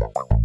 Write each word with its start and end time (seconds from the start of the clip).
Bye-bye. 0.00 0.37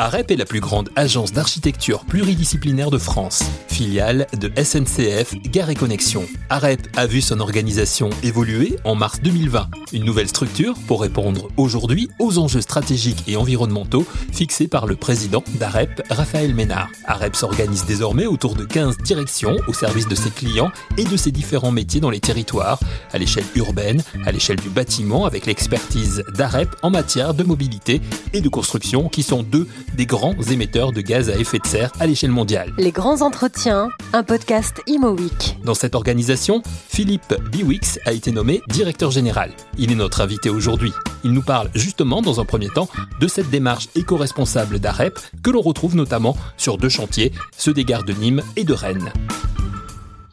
AREP 0.00 0.30
est 0.30 0.36
la 0.36 0.44
plus 0.44 0.60
grande 0.60 0.90
agence 0.94 1.32
d'architecture 1.32 2.04
pluridisciplinaire 2.04 2.92
de 2.92 2.98
France, 2.98 3.42
filiale 3.66 4.28
de 4.38 4.48
SNCF 4.56 5.34
Gare 5.50 5.70
et 5.70 5.74
Connexion. 5.74 6.24
AREP 6.50 6.86
a 6.96 7.06
vu 7.06 7.20
son 7.20 7.40
organisation 7.40 8.10
évoluer 8.22 8.76
en 8.84 8.94
mars 8.94 9.20
2020. 9.20 9.68
Une 9.92 10.04
nouvelle 10.04 10.28
structure 10.28 10.76
pour 10.86 11.02
répondre 11.02 11.48
aujourd'hui 11.56 12.08
aux 12.20 12.38
enjeux 12.38 12.60
stratégiques 12.60 13.24
et 13.26 13.36
environnementaux 13.36 14.06
fixés 14.32 14.68
par 14.68 14.86
le 14.86 14.94
président 14.94 15.42
d'AREP, 15.58 16.00
Raphaël 16.10 16.54
Ménard. 16.54 16.90
AREP 17.04 17.34
s'organise 17.34 17.84
désormais 17.84 18.26
autour 18.26 18.54
de 18.54 18.64
15 18.64 18.98
directions 18.98 19.56
au 19.66 19.72
service 19.72 20.06
de 20.06 20.14
ses 20.14 20.30
clients 20.30 20.70
et 20.96 21.04
de 21.04 21.16
ses 21.16 21.32
différents 21.32 21.72
métiers 21.72 22.00
dans 22.00 22.10
les 22.10 22.20
territoires, 22.20 22.78
à 23.12 23.18
l'échelle 23.18 23.46
urbaine, 23.56 24.04
à 24.24 24.30
l'échelle 24.30 24.60
du 24.60 24.70
bâtiment, 24.70 25.26
avec 25.26 25.46
l'expertise 25.46 26.22
d'AREP 26.36 26.76
en 26.82 26.90
matière 26.90 27.34
de 27.34 27.42
mobilité 27.42 28.00
et 28.32 28.40
de 28.40 28.48
construction 28.48 29.08
qui 29.08 29.24
sont 29.24 29.42
deux 29.42 29.66
des 29.94 30.06
grands 30.06 30.34
émetteurs 30.50 30.92
de 30.92 31.00
gaz 31.00 31.30
à 31.30 31.36
effet 31.36 31.58
de 31.58 31.66
serre 31.66 31.92
à 32.00 32.06
l'échelle 32.06 32.30
mondiale. 32.30 32.72
Les 32.78 32.92
grands 32.92 33.22
entretiens, 33.22 33.88
un 34.12 34.22
podcast 34.22 34.80
Imo 34.86 35.16
Dans 35.64 35.74
cette 35.74 35.94
organisation, 35.94 36.62
Philippe 36.88 37.34
Biwix 37.50 37.98
a 38.04 38.12
été 38.12 38.32
nommé 38.32 38.62
directeur 38.68 39.10
général. 39.10 39.50
Il 39.78 39.92
est 39.92 39.96
notre 39.96 40.20
invité 40.20 40.50
aujourd'hui. 40.50 40.92
Il 41.24 41.32
nous 41.32 41.42
parle 41.42 41.70
justement 41.74 42.22
dans 42.22 42.40
un 42.40 42.44
premier 42.44 42.68
temps 42.68 42.88
de 43.20 43.28
cette 43.28 43.50
démarche 43.50 43.88
éco-responsable 43.94 44.78
d'AREP 44.78 45.18
que 45.42 45.50
l'on 45.50 45.60
retrouve 45.60 45.96
notamment 45.96 46.36
sur 46.56 46.78
deux 46.78 46.88
chantiers, 46.88 47.32
ceux 47.56 47.74
des 47.74 47.84
gares 47.84 48.04
de 48.04 48.12
Nîmes 48.12 48.42
et 48.56 48.64
de 48.64 48.74
Rennes. 48.74 49.12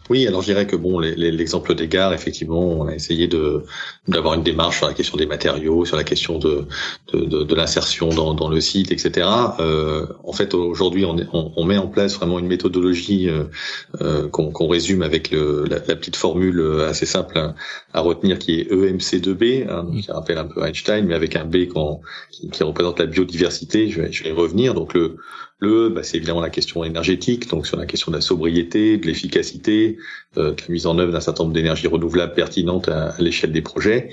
Oui, 0.09 0.27
alors 0.27 0.41
je 0.41 0.47
dirais 0.47 0.67
que 0.67 0.75
bon, 0.75 0.99
l'exemple 0.99 1.73
des 1.73 1.87
gares, 1.87 2.13
effectivement, 2.13 2.61
on 2.61 2.87
a 2.87 2.93
essayé 2.93 3.27
de 3.27 3.63
d'avoir 4.07 4.35
une 4.35 4.43
démarche 4.43 4.77
sur 4.77 4.87
la 4.87 4.93
question 4.93 5.17
des 5.17 5.25
matériaux, 5.25 5.83
sur 5.83 5.97
la 5.97 6.03
question 6.03 6.37
de 6.37 6.67
de, 7.11 7.43
de, 7.43 7.55
l'insertion 7.55 8.09
dans, 8.09 8.35
dans 8.35 8.49
le 8.49 8.61
site, 8.61 8.91
etc. 8.91 9.27
Euh, 9.59 10.05
en 10.23 10.33
fait, 10.33 10.53
aujourd'hui, 10.53 11.05
on, 11.05 11.15
on, 11.33 11.63
met 11.63 11.77
en 11.77 11.87
place 11.87 12.15
vraiment 12.15 12.37
une 12.37 12.47
méthodologie 12.47 13.29
euh, 13.29 13.45
euh 14.01 14.27
qu'on 14.29 14.67
résume 14.67 15.01
avec 15.01 15.31
le, 15.31 15.65
la, 15.65 15.79
petite 15.79 16.17
formule 16.17 16.61
assez 16.87 17.07
simple 17.07 17.53
à, 17.93 17.99
retenir 17.99 18.37
qui 18.37 18.59
est 18.59 18.71
EMC2B, 18.71 19.67
hein, 19.69 19.87
qui 19.99 20.11
rappelle 20.11 20.37
un 20.37 20.45
peu 20.45 20.63
Einstein, 20.67 21.05
mais 21.05 21.15
avec 21.15 21.35
un 21.35 21.45
B 21.45 21.67
qui, 22.31 22.49
qui, 22.49 22.63
représente 22.63 22.99
la 22.99 23.07
biodiversité. 23.07 23.89
Je 23.89 24.01
vais, 24.01 24.11
je 24.11 24.23
vais 24.23 24.29
y 24.29 24.33
revenir. 24.33 24.75
Donc 24.75 24.93
le 24.93 25.17
le, 25.59 25.89
bah, 25.89 26.03
c'est 26.03 26.17
évidemment 26.17 26.41
la 26.41 26.49
question 26.49 26.83
énergétique, 26.83 27.47
donc 27.49 27.65
sur 27.65 27.77
la 27.77 27.85
question 27.85 28.11
de 28.11 28.17
la 28.17 28.21
sobriété, 28.21 28.97
de 28.97 29.05
l'efficacité, 29.05 29.97
euh, 30.37 30.51
de 30.51 30.61
la 30.61 30.67
mise 30.69 30.85
en 30.85 30.97
œuvre 30.99 31.13
d'un 31.13 31.21
certain 31.21 31.43
nombre 31.43 31.53
d'énergies 31.55 31.87
renouvelables 31.87 32.33
pertinentes 32.33 32.89
à, 32.89 33.15
l'échelle 33.19 33.53
des 33.53 33.61
projets. 33.61 34.09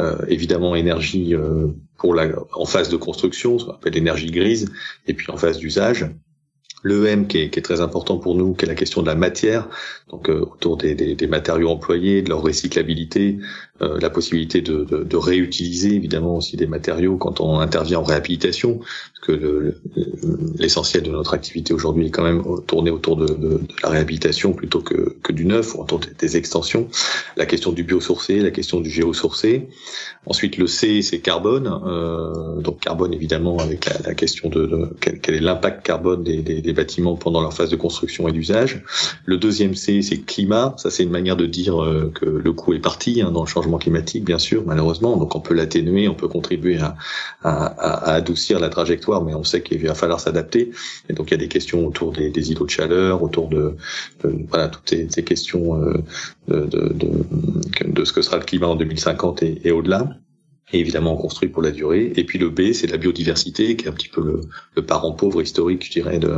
Euh, 0.00 0.18
évidemment, 0.28 0.74
énergie 0.74 1.34
euh, 1.34 1.68
pour 1.96 2.14
la, 2.14 2.28
en 2.52 2.64
phase 2.64 2.88
de 2.88 2.96
construction, 2.96 3.58
ce 3.58 3.66
qu'on 3.66 3.72
appelle 3.72 3.94
l'énergie 3.94 4.30
grise, 4.30 4.72
et 5.06 5.14
puis 5.14 5.30
en 5.30 5.36
phase 5.36 5.58
d'usage. 5.58 6.06
L'EM 6.82 7.26
qui 7.26 7.38
est, 7.38 7.50
qui 7.50 7.58
est 7.58 7.62
très 7.62 7.82
important 7.82 8.18
pour 8.18 8.34
nous, 8.34 8.54
qui 8.54 8.64
est 8.64 8.68
la 8.68 8.74
question 8.74 9.02
de 9.02 9.06
la 9.06 9.14
matière, 9.14 9.68
donc 10.08 10.30
euh, 10.30 10.40
autour 10.40 10.76
des, 10.76 10.94
des, 10.94 11.14
des, 11.14 11.26
matériaux 11.26 11.68
employés, 11.68 12.22
de 12.22 12.30
leur 12.30 12.40
recyclabilité, 12.40 13.38
euh, 13.82 13.98
la 14.00 14.10
possibilité 14.10 14.60
de, 14.60 14.84
de, 14.84 15.04
de, 15.04 15.16
réutiliser 15.16 15.94
évidemment 15.94 16.36
aussi 16.36 16.56
des 16.56 16.66
matériaux 16.66 17.16
quand 17.16 17.40
on 17.40 17.58
intervient 17.58 17.98
en 17.98 18.04
réhabilitation, 18.04 18.78
parce 18.78 19.20
que 19.26 19.74
l'essentiel 20.58 21.02
de 21.02 21.10
notre 21.10 21.34
activité 21.34 21.74
aujourd'hui 21.74 22.06
est 22.06 22.10
quand 22.10 22.22
même 22.22 22.42
tourné 22.66 22.90
autour 22.90 23.16
de, 23.16 23.26
de, 23.26 23.60
la 23.82 23.90
réhabilitation 23.90 24.52
plutôt 24.52 24.80
que, 24.80 25.16
que 25.22 25.32
du 25.32 25.44
neuf 25.44 25.74
ou 25.74 25.82
autour 25.82 26.00
des, 26.00 26.36
extensions. 26.36 26.88
La 27.36 27.44
question 27.44 27.72
du 27.72 27.82
biosourcé, 27.82 28.38
la 28.38 28.52
question 28.52 28.80
du 28.80 28.88
géosourcé. 28.88 29.68
Ensuite 30.26 30.58
le 30.58 30.66
C 30.66 31.02
c'est 31.02 31.20
carbone, 31.20 31.68
euh, 31.86 32.60
donc 32.60 32.80
carbone 32.80 33.12
évidemment 33.12 33.58
avec 33.58 33.86
la, 33.86 33.94
la 34.06 34.14
question 34.14 34.48
de, 34.48 34.90
quel, 35.00 35.20
quel, 35.20 35.34
est 35.34 35.40
l'impact 35.40 35.84
carbone 35.84 36.22
des, 36.22 36.42
des 36.42 36.60
des 36.70 36.72
bâtiments 36.72 37.16
pendant 37.16 37.40
leur 37.40 37.52
phase 37.52 37.70
de 37.70 37.76
construction 37.76 38.28
et 38.28 38.32
d'usage. 38.32 38.82
Le 39.24 39.36
deuxième 39.36 39.74
C, 39.74 40.02
c'est 40.02 40.18
climat. 40.18 40.74
Ça, 40.76 40.90
c'est 40.90 41.02
une 41.02 41.10
manière 41.10 41.36
de 41.36 41.46
dire 41.46 41.82
euh, 41.82 42.12
que 42.14 42.26
le 42.26 42.52
coût 42.52 42.74
est 42.74 42.80
parti 42.80 43.22
hein, 43.22 43.30
dans 43.30 43.42
le 43.42 43.48
changement 43.48 43.69
climatique, 43.78 44.24
bien 44.24 44.38
sûr, 44.38 44.62
malheureusement. 44.66 45.16
Donc, 45.16 45.34
on 45.34 45.40
peut 45.40 45.54
l'atténuer, 45.54 46.08
on 46.08 46.14
peut 46.14 46.28
contribuer 46.28 46.78
à, 46.78 46.96
adoucir 48.14 48.60
la 48.60 48.68
trajectoire, 48.68 49.24
mais 49.24 49.34
on 49.34 49.44
sait 49.44 49.62
qu'il 49.62 49.86
va 49.86 49.94
falloir 49.94 50.20
s'adapter. 50.20 50.70
Et 51.08 51.12
donc, 51.12 51.30
il 51.30 51.32
y 51.32 51.34
a 51.34 51.38
des 51.38 51.48
questions 51.48 51.86
autour 51.86 52.12
des, 52.12 52.50
îlots 52.50 52.66
de 52.66 52.70
chaleur, 52.70 53.22
autour 53.22 53.48
de, 53.48 53.76
voilà 54.48 54.68
toutes 54.68 54.88
ces, 54.88 55.24
questions 55.24 55.82
euh, 55.82 56.02
de, 56.48 58.04
ce 58.04 58.12
que 58.12 58.22
sera 58.22 58.38
le 58.38 58.44
climat 58.44 58.68
en 58.68 58.76
2050 58.76 59.42
et, 59.42 59.60
et 59.64 59.70
au-delà 59.70 60.08
et 60.72 60.80
évidemment 60.80 61.14
on 61.14 61.16
construit 61.16 61.48
pour 61.48 61.62
la 61.62 61.70
durée. 61.70 62.12
Et 62.16 62.24
puis 62.24 62.38
le 62.38 62.50
B, 62.50 62.72
c'est 62.72 62.86
la 62.86 62.96
biodiversité, 62.96 63.76
qui 63.76 63.86
est 63.86 63.88
un 63.88 63.92
petit 63.92 64.08
peu 64.08 64.22
le, 64.22 64.40
le 64.76 64.84
parent 64.84 65.12
pauvre 65.12 65.42
historique, 65.42 65.84
je 65.86 65.90
dirais, 65.90 66.18
de, 66.18 66.32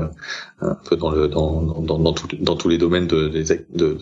un 0.60 0.74
peu 0.88 0.96
dans, 0.96 1.10
le, 1.10 1.28
dans, 1.28 1.62
dans, 1.62 1.98
dans, 1.98 2.12
tout, 2.12 2.28
dans 2.38 2.56
tous 2.56 2.68
les 2.68 2.78
domaines 2.78 3.06
de, 3.06 3.28
de, 3.28 3.42
de, 3.74 3.98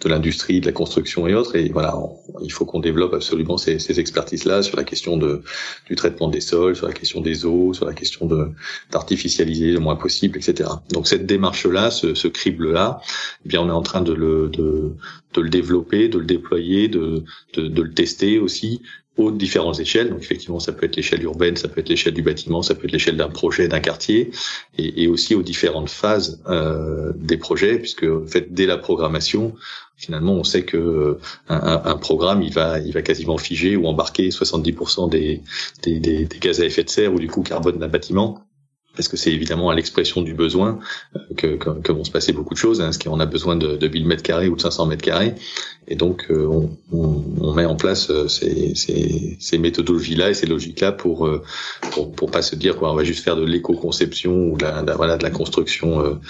de 0.00 0.08
l'industrie, 0.08 0.60
de 0.60 0.66
la 0.66 0.72
construction 0.72 1.26
et 1.26 1.34
autres. 1.34 1.56
Et 1.56 1.68
voilà, 1.68 1.94
il 2.42 2.52
faut 2.52 2.64
qu'on 2.64 2.80
développe 2.80 3.14
absolument 3.14 3.56
ces, 3.56 3.78
ces 3.78 4.00
expertises-là 4.00 4.62
sur 4.62 4.76
la 4.76 4.84
question 4.84 5.16
de, 5.16 5.42
du 5.86 5.96
traitement 5.96 6.28
des 6.28 6.40
sols, 6.40 6.76
sur 6.76 6.86
la 6.86 6.92
question 6.92 7.20
des 7.20 7.44
eaux, 7.44 7.72
sur 7.72 7.86
la 7.86 7.94
question 7.94 8.26
de 8.26 8.50
d'artificialiser 8.90 9.72
le 9.72 9.80
moins 9.80 9.96
possible, 9.96 10.38
etc. 10.38 10.68
Donc 10.90 11.06
cette 11.06 11.26
démarche-là, 11.26 11.90
ce, 11.90 12.14
ce 12.14 12.28
crible-là, 12.28 13.00
eh 13.44 13.48
bien 13.48 13.60
on 13.62 13.68
est 13.68 13.72
en 13.72 13.82
train 13.82 14.02
de 14.02 14.12
le, 14.12 14.48
de, 14.48 14.92
de 15.34 15.40
le 15.40 15.48
développer, 15.48 16.08
de 16.08 16.18
le 16.18 16.24
déployer, 16.24 16.88
de, 16.88 17.24
de, 17.54 17.68
de 17.68 17.82
le 17.82 17.92
tester 17.92 18.38
aussi 18.38 18.82
aux 19.16 19.30
différentes 19.30 19.78
échelles. 19.78 20.10
Donc 20.10 20.22
effectivement, 20.22 20.58
ça 20.58 20.72
peut 20.72 20.86
être 20.86 20.96
l'échelle 20.96 21.22
urbaine, 21.22 21.56
ça 21.56 21.68
peut 21.68 21.80
être 21.80 21.88
l'échelle 21.88 22.14
du 22.14 22.22
bâtiment, 22.22 22.62
ça 22.62 22.74
peut 22.74 22.86
être 22.86 22.92
l'échelle 22.92 23.16
d'un 23.16 23.28
projet, 23.28 23.68
d'un 23.68 23.80
quartier, 23.80 24.30
et, 24.78 25.06
aussi 25.08 25.34
aux 25.34 25.42
différentes 25.42 25.90
phases 25.90 26.42
euh, 26.48 27.12
des 27.16 27.36
projets, 27.36 27.78
puisque 27.78 28.04
en 28.04 28.26
fait, 28.26 28.52
dès 28.52 28.66
la 28.66 28.78
programmation, 28.78 29.54
finalement, 29.96 30.34
on 30.34 30.44
sait 30.44 30.64
que 30.64 30.76
euh, 30.76 31.18
un, 31.48 31.96
programme, 31.96 32.42
il 32.42 32.52
va, 32.52 32.78
il 32.78 32.92
va 32.92 33.02
quasiment 33.02 33.36
figer 33.36 33.76
ou 33.76 33.86
embarquer 33.86 34.30
70% 34.30 35.10
des, 35.10 35.42
des, 35.82 36.00
des, 36.00 36.24
des, 36.24 36.38
gaz 36.38 36.60
à 36.60 36.64
effet 36.64 36.84
de 36.84 36.90
serre 36.90 37.12
ou 37.12 37.18
du 37.18 37.28
coût 37.28 37.42
carbone 37.42 37.78
d'un 37.78 37.88
bâtiment 37.88 38.42
parce 38.94 39.08
que 39.08 39.16
c'est 39.16 39.32
évidemment 39.32 39.70
à 39.70 39.74
l'expression 39.74 40.22
du 40.22 40.34
besoin 40.34 40.78
euh, 41.16 41.20
que, 41.36 41.56
que, 41.56 41.70
que, 41.70 41.92
vont 41.92 42.04
se 42.04 42.10
passer 42.10 42.32
beaucoup 42.32 42.54
de 42.54 42.58
choses. 42.58 42.80
Hein, 42.80 42.86
parce 42.86 42.98
qu'on 42.98 43.20
a 43.20 43.26
besoin 43.26 43.56
de, 43.56 43.76
de 43.76 43.88
1000 43.88 44.06
mètres 44.06 44.22
carrés 44.22 44.48
ou 44.48 44.56
de 44.56 44.60
500 44.60 44.86
mètres 44.86 45.02
carrés, 45.02 45.34
et 45.88 45.96
donc 45.96 46.26
euh, 46.30 46.46
on, 46.46 46.76
on, 46.92 47.24
on, 47.40 47.54
met 47.54 47.64
en 47.64 47.76
place 47.76 48.10
euh, 48.10 48.28
ces, 48.28 48.74
ces, 48.74 49.36
ces 49.40 49.58
méthodologies-là 49.58 50.30
et 50.30 50.34
ces 50.34 50.46
logiques-là 50.46 50.92
pour, 50.92 51.28
pour, 51.90 52.12
pour 52.12 52.30
pas 52.30 52.42
se 52.42 52.56
dire 52.56 52.76
qu'on 52.76 52.94
va 52.94 53.04
juste 53.04 53.24
faire 53.24 53.36
de 53.36 53.44
l'éco-conception 53.44 54.52
ou 54.52 54.56
de 54.56 54.64
la, 54.64 54.82
de, 54.82 54.92
voilà, 54.92 55.16
de 55.16 55.22
la 55.22 55.30
construction 55.30 56.20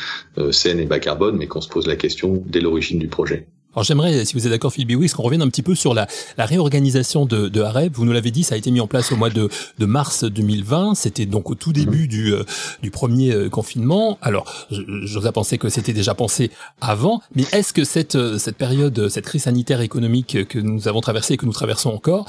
saine 0.51 0.79
et 0.79 0.87
bas 0.87 0.99
carbone, 0.99 1.37
mais 1.37 1.47
qu'on 1.47 1.61
se 1.61 1.69
pose 1.69 1.87
la 1.87 1.97
question 1.97 2.43
dès 2.47 2.61
l'origine 2.61 2.99
du 2.99 3.09
projet. 3.09 3.47
Alors 3.75 3.85
j'aimerais, 3.85 4.27
si 4.27 4.35
vous 4.35 4.47
êtes 4.47 4.53
d'accord, 4.53 4.71
Phil 4.71 4.85
Biwix, 4.85 5.15
qu'on 5.15 5.23
revienne 5.23 5.41
un 5.41 5.49
petit 5.49 5.63
peu 5.63 5.75
sur 5.75 5.95
la, 5.95 6.07
la 6.37 6.45
réorganisation 6.45 7.25
de, 7.25 7.49
de 7.49 7.61
Hareb. 7.63 7.95
Vous 7.95 8.05
nous 8.05 8.13
l'avez 8.13 8.31
dit, 8.31 8.43
ça 8.43 8.55
a 8.55 8.59
été 8.59 8.71
mis 8.71 8.81
en 8.81 8.87
place 8.87 9.13
au 9.13 9.17
mois 9.17 9.31
de, 9.31 9.49
de 9.79 9.87
mars 9.87 10.25
2020. 10.25 10.95
C'était 10.95 11.25
donc 11.25 11.51
au 11.51 11.55
tout 11.55 11.73
début 11.73 12.07
du, 12.07 12.35
euh, 12.35 12.45
du 12.83 12.91
premier 12.91 13.33
euh, 13.33 13.49
confinement. 13.49 14.19
Alors, 14.21 14.67
j'ose 14.71 15.27
à 15.27 15.33
penser 15.33 15.57
que 15.57 15.71
c'était 15.71 15.95
déjà 15.95 16.15
pensé 16.15 16.51
avant, 16.83 17.23
mais 17.35 17.45
est-ce 17.53 17.73
que 17.73 17.85
cette, 17.85 18.17
euh, 18.17 18.37
cette 18.37 18.57
période, 18.57 19.09
cette 19.09 19.25
crise 19.25 19.45
sanitaire 19.45 19.81
économique 19.81 20.47
que 20.49 20.59
nous 20.59 20.87
avons 20.87 21.01
traversée 21.01 21.35
et 21.35 21.37
que 21.39 21.47
nous 21.47 21.53
traversons 21.53 21.91
encore, 21.91 22.27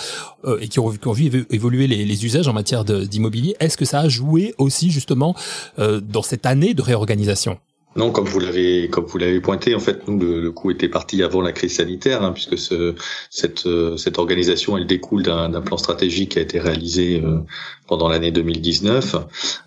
et 0.59 0.67
qui 0.67 0.79
ont, 0.79 0.89
vu 0.89 1.45
évoluer 1.49 1.87
les, 1.87 2.05
les 2.05 2.25
usages 2.25 2.47
en 2.47 2.53
matière 2.53 2.85
d'immobilier, 2.85 3.55
est-ce 3.59 3.77
que 3.77 3.85
ça 3.85 3.99
a 3.99 4.09
joué 4.09 4.53
aussi 4.57 4.91
justement 4.91 5.35
dans 5.77 6.21
cette 6.21 6.45
année 6.45 6.73
de 6.73 6.81
réorganisation? 6.81 7.59
Non, 7.95 8.11
comme 8.11 8.25
vous 8.25 8.39
l'avez 8.39 8.89
comme 8.89 9.05
vous 9.05 9.17
l'avez 9.19 9.39
pointé, 9.39 9.75
en 9.75 9.79
fait, 9.79 10.07
nous 10.07 10.17
le, 10.17 10.51
coup 10.51 10.71
était 10.71 10.89
parti 10.89 11.21
avant 11.21 11.41
la 11.41 11.51
crise 11.51 11.75
sanitaire, 11.75 12.23
hein, 12.23 12.31
puisque 12.31 12.57
ce, 12.57 12.95
cette 13.29 13.67
euh, 13.67 13.97
cette 13.97 14.17
organisation 14.17 14.77
elle 14.77 14.87
découle 14.87 15.21
d'un 15.23 15.61
plan 15.61 15.77
stratégique 15.77 16.31
qui 16.31 16.39
a 16.39 16.41
été 16.41 16.59
réalisé 16.59 17.21
euh, 17.23 17.39
pendant 17.88 18.09
l'année 18.09 18.31
2019, 18.31 19.15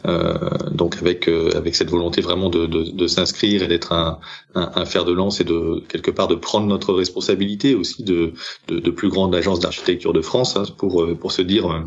euh, 0.06 0.38
donc 0.72 0.96
avec 0.96 1.28
euh, 1.28 1.50
avec 1.56 1.76
cette 1.76 1.90
volonté 1.90 2.20
vraiment 2.20 2.50
de, 2.50 2.66
de, 2.66 2.82
de 2.82 3.06
s'inscrire 3.06 3.62
et 3.62 3.68
d'être 3.68 3.92
un, 3.92 4.18
un, 4.56 4.72
un, 4.74 4.84
fer 4.84 5.04
de 5.04 5.12
lance 5.12 5.40
et 5.40 5.44
de 5.44 5.84
quelque 5.88 6.10
part 6.10 6.26
de 6.26 6.34
prendre 6.34 6.66
notre 6.66 6.94
responsabilité 6.94 7.76
aussi 7.76 8.02
de 8.02 8.32
de, 8.66 8.80
de 8.80 8.90
plus 8.90 9.08
grande 9.08 9.34
agence 9.36 9.60
d'architecture 9.60 10.12
de 10.12 10.20
France 10.20 10.56
hein, 10.56 10.64
pour 10.78 11.06
pour 11.20 11.30
se 11.30 11.42
dire 11.42 11.84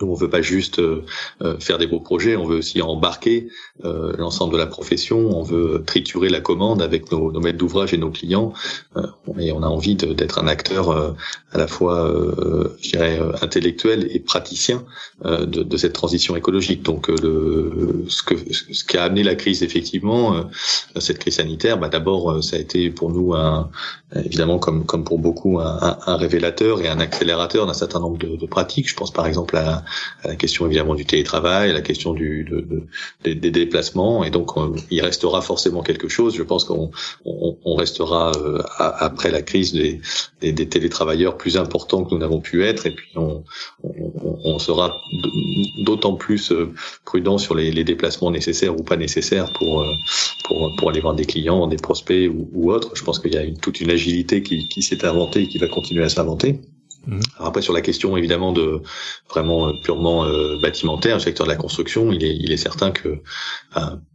Nous, 0.00 0.08
on 0.08 0.14
veut 0.14 0.30
pas 0.30 0.42
juste 0.42 0.80
euh, 0.80 1.04
euh, 1.42 1.58
faire 1.60 1.78
des 1.78 1.86
beaux 1.86 2.00
projets, 2.00 2.36
on 2.36 2.46
veut 2.46 2.58
aussi 2.58 2.82
embarquer 2.82 3.48
euh, 3.84 4.12
l'ensemble 4.18 4.52
de 4.54 4.58
la 4.58 4.66
profession, 4.66 5.18
on 5.38 5.42
veut 5.42 5.84
triturer 5.86 6.28
la 6.28 6.40
commande 6.40 6.82
avec 6.82 7.12
nos, 7.12 7.30
nos 7.30 7.40
maîtres 7.40 7.58
d'ouvrage 7.58 7.94
et 7.94 7.98
nos 7.98 8.10
clients, 8.10 8.52
et 9.38 9.52
on 9.52 9.62
a 9.62 9.66
envie 9.66 9.94
d'être 9.94 10.38
un 10.38 10.48
acteur 10.48 10.90
à 11.52 11.58
la 11.58 11.66
fois, 11.66 12.12
je 12.80 12.90
dirais, 12.90 13.18
intellectuel 13.42 14.08
et 14.10 14.20
praticien 14.20 14.84
de, 15.24 15.44
de, 15.44 15.76
cette 15.76 15.92
transition 15.92 16.36
écologique. 16.36 16.82
Donc, 16.82 17.08
le, 17.08 18.04
ce, 18.08 18.22
que, 18.22 18.34
ce 18.52 18.84
qui 18.84 18.96
a 18.96 19.04
amené 19.04 19.22
la 19.22 19.34
crise, 19.34 19.62
effectivement, 19.62 20.44
cette 20.98 21.18
crise 21.18 21.36
sanitaire, 21.36 21.78
bah, 21.78 21.88
d'abord, 21.88 22.42
ça 22.42 22.56
a 22.56 22.58
été 22.58 22.90
pour 22.90 23.10
nous, 23.10 23.34
un, 23.34 23.70
évidemment, 24.14 24.58
comme, 24.58 24.84
comme 24.84 25.04
pour 25.04 25.18
beaucoup, 25.18 25.60
un, 25.60 25.98
un 26.06 26.16
révélateur 26.16 26.80
et 26.80 26.88
un 26.88 27.00
accélérateur 27.00 27.66
d'un 27.66 27.74
certain 27.74 28.00
nombre 28.00 28.18
de, 28.18 28.46
pratiques. 28.46 28.88
Je 28.88 28.94
pense 28.94 29.12
par 29.12 29.26
exemple 29.26 29.56
à 29.56 29.83
la 30.24 30.36
question 30.36 30.66
évidemment 30.66 30.94
du 30.94 31.04
télétravail, 31.04 31.72
la 31.72 31.80
question 31.80 32.12
du, 32.12 32.44
de, 32.44 32.60
de, 32.60 32.82
des, 33.22 33.34
des, 33.34 33.50
déplacements. 33.50 34.24
Et 34.24 34.30
donc, 34.30 34.50
il 34.90 35.00
restera 35.02 35.42
forcément 35.42 35.82
quelque 35.82 36.08
chose. 36.08 36.34
Je 36.34 36.42
pense 36.42 36.64
qu'on 36.64 36.90
on, 37.24 37.56
on 37.64 37.74
restera 37.74 38.32
euh, 38.36 38.62
après 38.78 39.30
la 39.30 39.42
crise 39.42 39.72
des, 39.72 40.00
des, 40.40 40.52
des, 40.52 40.68
télétravailleurs 40.68 41.36
plus 41.36 41.56
importants 41.56 42.04
que 42.04 42.14
nous 42.14 42.20
n'avons 42.20 42.40
pu 42.40 42.64
être. 42.64 42.86
Et 42.86 42.94
puis, 42.94 43.10
on, 43.16 43.44
on 43.82 44.58
sera 44.58 44.92
d'autant 45.84 46.14
plus 46.14 46.52
euh, 46.52 46.72
prudent 47.04 47.38
sur 47.38 47.54
les, 47.54 47.70
les, 47.70 47.84
déplacements 47.84 48.30
nécessaires 48.30 48.78
ou 48.78 48.82
pas 48.82 48.96
nécessaires 48.96 49.52
pour, 49.52 49.82
euh, 49.82 49.92
pour, 50.44 50.74
pour 50.76 50.90
aller 50.90 51.00
voir 51.00 51.14
des 51.14 51.26
clients, 51.26 51.66
des 51.66 51.76
prospects 51.76 52.28
ou, 52.28 52.48
ou 52.52 52.72
autres. 52.72 52.90
Je 52.94 53.04
pense 53.04 53.18
qu'il 53.18 53.34
y 53.34 53.36
a 53.36 53.42
une, 53.42 53.58
toute 53.58 53.80
une 53.80 53.90
agilité 53.90 54.42
qui, 54.42 54.68
qui 54.68 54.82
s'est 54.82 55.04
inventée 55.04 55.42
et 55.42 55.48
qui 55.48 55.58
va 55.58 55.68
continuer 55.68 56.04
à 56.04 56.08
s'inventer. 56.08 56.60
Mhm. 57.06 57.20
après 57.38 57.62
sur 57.62 57.72
la 57.72 57.80
question 57.80 58.16
évidemment 58.16 58.52
de 58.52 58.80
vraiment 59.30 59.68
euh, 59.68 59.72
purement 59.82 60.24
euh, 60.24 60.58
bâtimentaire, 60.60 61.16
le 61.16 61.20
secteur 61.20 61.46
de 61.46 61.52
la 61.52 61.56
construction, 61.56 62.12
il 62.12 62.24
est, 62.24 62.36
il 62.36 62.52
est 62.52 62.56
certain 62.56 62.90
que 62.90 63.20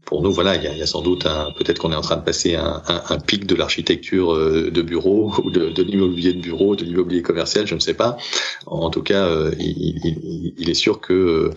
pour 0.09 0.23
nous, 0.23 0.31
voilà, 0.31 0.55
il 0.55 0.63
y 0.63 0.67
a, 0.67 0.71
il 0.71 0.79
y 0.79 0.81
a 0.81 0.87
sans 0.87 1.03
doute 1.03 1.27
peut-être 1.55 1.77
qu'on 1.77 1.91
est 1.91 1.95
en 1.95 2.01
train 2.01 2.17
de 2.17 2.23
passer 2.23 2.55
un, 2.55 2.81
un, 2.87 3.03
un 3.09 3.19
pic 3.19 3.45
de 3.45 3.53
l'architecture 3.53 4.33
euh, 4.33 4.71
de 4.71 4.81
bureau 4.81 5.31
ou 5.43 5.51
de, 5.51 5.69
de 5.69 5.83
l'immobilier 5.83 6.33
de 6.33 6.41
bureau, 6.41 6.75
de 6.75 6.83
l'immobilier 6.83 7.21
commercial, 7.21 7.67
je 7.67 7.75
ne 7.75 7.79
sais 7.79 7.93
pas. 7.93 8.17
En 8.65 8.89
tout 8.89 9.03
cas, 9.03 9.27
euh, 9.27 9.53
il, 9.59 9.99
il, 10.03 10.53
il, 10.57 10.67
est 10.67 10.73
sûr 10.73 10.99
que 10.99 11.13
euh, 11.13 11.49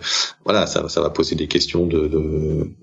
voilà, 0.43 0.67
ça, 0.67 0.87
ça 0.87 1.01
va 1.01 1.09
poser 1.09 1.33
des 1.33 1.47
questions 1.47 1.89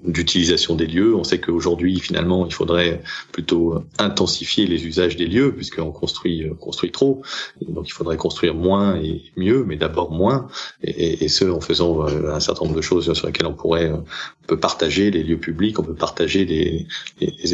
d'utilisation 0.05 0.75
des 0.75 0.88
lieux. 0.88 1.14
On 1.14 1.23
sait 1.23 1.41
qu'aujourd'hui, 1.41 2.00
finalement, 2.00 2.47
il 2.47 2.52
faudrait 2.52 3.00
plutôt 3.31 3.85
intensifier 3.99 4.67
les 4.67 4.85
usages 4.87 5.14
des 5.14 5.26
lieux 5.26 5.55
puisqu'on 5.55 5.93
construit 5.93 6.47
construit 6.58 6.91
trop. 6.91 7.23
Donc, 7.69 7.87
il 7.88 7.93
faudrait 7.93 8.17
construire 8.17 8.39
moins 8.48 8.96
et 8.96 9.22
mieux, 9.37 9.64
mais 9.66 9.76
d'abord 9.76 10.10
moins, 10.10 10.48
et, 10.82 11.28
ce 11.28 11.44
en 11.44 11.60
faisant 11.60 12.06
un 12.06 12.40
certain 12.40 12.64
nombre 12.64 12.76
de 12.76 12.82
choses 12.82 13.12
sur 13.12 13.26
lesquelles 13.26 13.46
on 13.46 13.54
pourrait 13.54 13.90
on 13.92 14.04
peut 14.46 14.58
partager 14.58 15.10
les 15.10 15.22
lieux 15.22 15.38
publics 15.38 15.78
on 15.78 15.84
peut 15.84 15.94
partager 15.94 16.44
les 16.44 16.87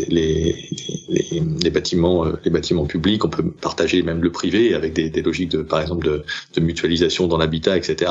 les, 0.08 0.70
les, 1.30 1.70
bâtiments 1.70 2.26
euh, 2.26 2.32
les 2.44 2.50
bâtiments 2.50 2.86
publics, 2.86 3.24
on 3.24 3.28
peut 3.28 3.50
partager 3.50 4.02
même 4.02 4.22
le 4.22 4.30
privé 4.30 4.74
avec 4.74 4.92
des, 4.92 5.22
logiques 5.22 5.50
de 5.50 5.62
par 5.62 5.80
exemple 5.80 6.06
de, 6.54 6.60
mutualisation 6.60 7.26
dans 7.26 7.38
l'habitat, 7.38 7.76
etc. 7.76 8.10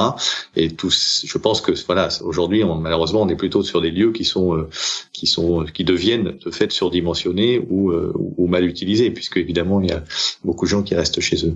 Et 0.56 0.70
tous, 0.70 1.24
je 1.26 1.38
pense 1.38 1.62
que 1.62 1.72
voilà, 1.86 2.10
aujourd'hui 2.24 2.64
malheureusement 2.64 3.22
on 3.24 3.30
est 3.30 3.36
plutôt 3.36 3.64
sur 3.64 3.82
des 3.82 3.92
lieux 3.92 4.12
qui 4.12 4.24
sont 4.24 4.56
euh, 4.56 4.70
qui 5.14 5.28
sont 5.28 5.66
qui 5.66 5.84
deviennent 5.84 6.38
de 6.44 6.52
fait 6.52 6.72
surdimensionnés 6.72 7.60
ou, 7.70 7.92
euh, 7.92 8.12
ou 8.16 8.48
mal 8.48 8.66
utilisés, 8.66 9.12
puisque 9.12 9.38
évidemment 9.38 9.82
il 9.82 9.90
y 9.90 9.94
a 9.94 10.04
beaucoup 10.44 10.66
de 10.66 10.70
gens 10.70 10.84
qui 10.84 10.96
restent 10.96 11.22
chez 11.22 11.46
eux 11.46 11.56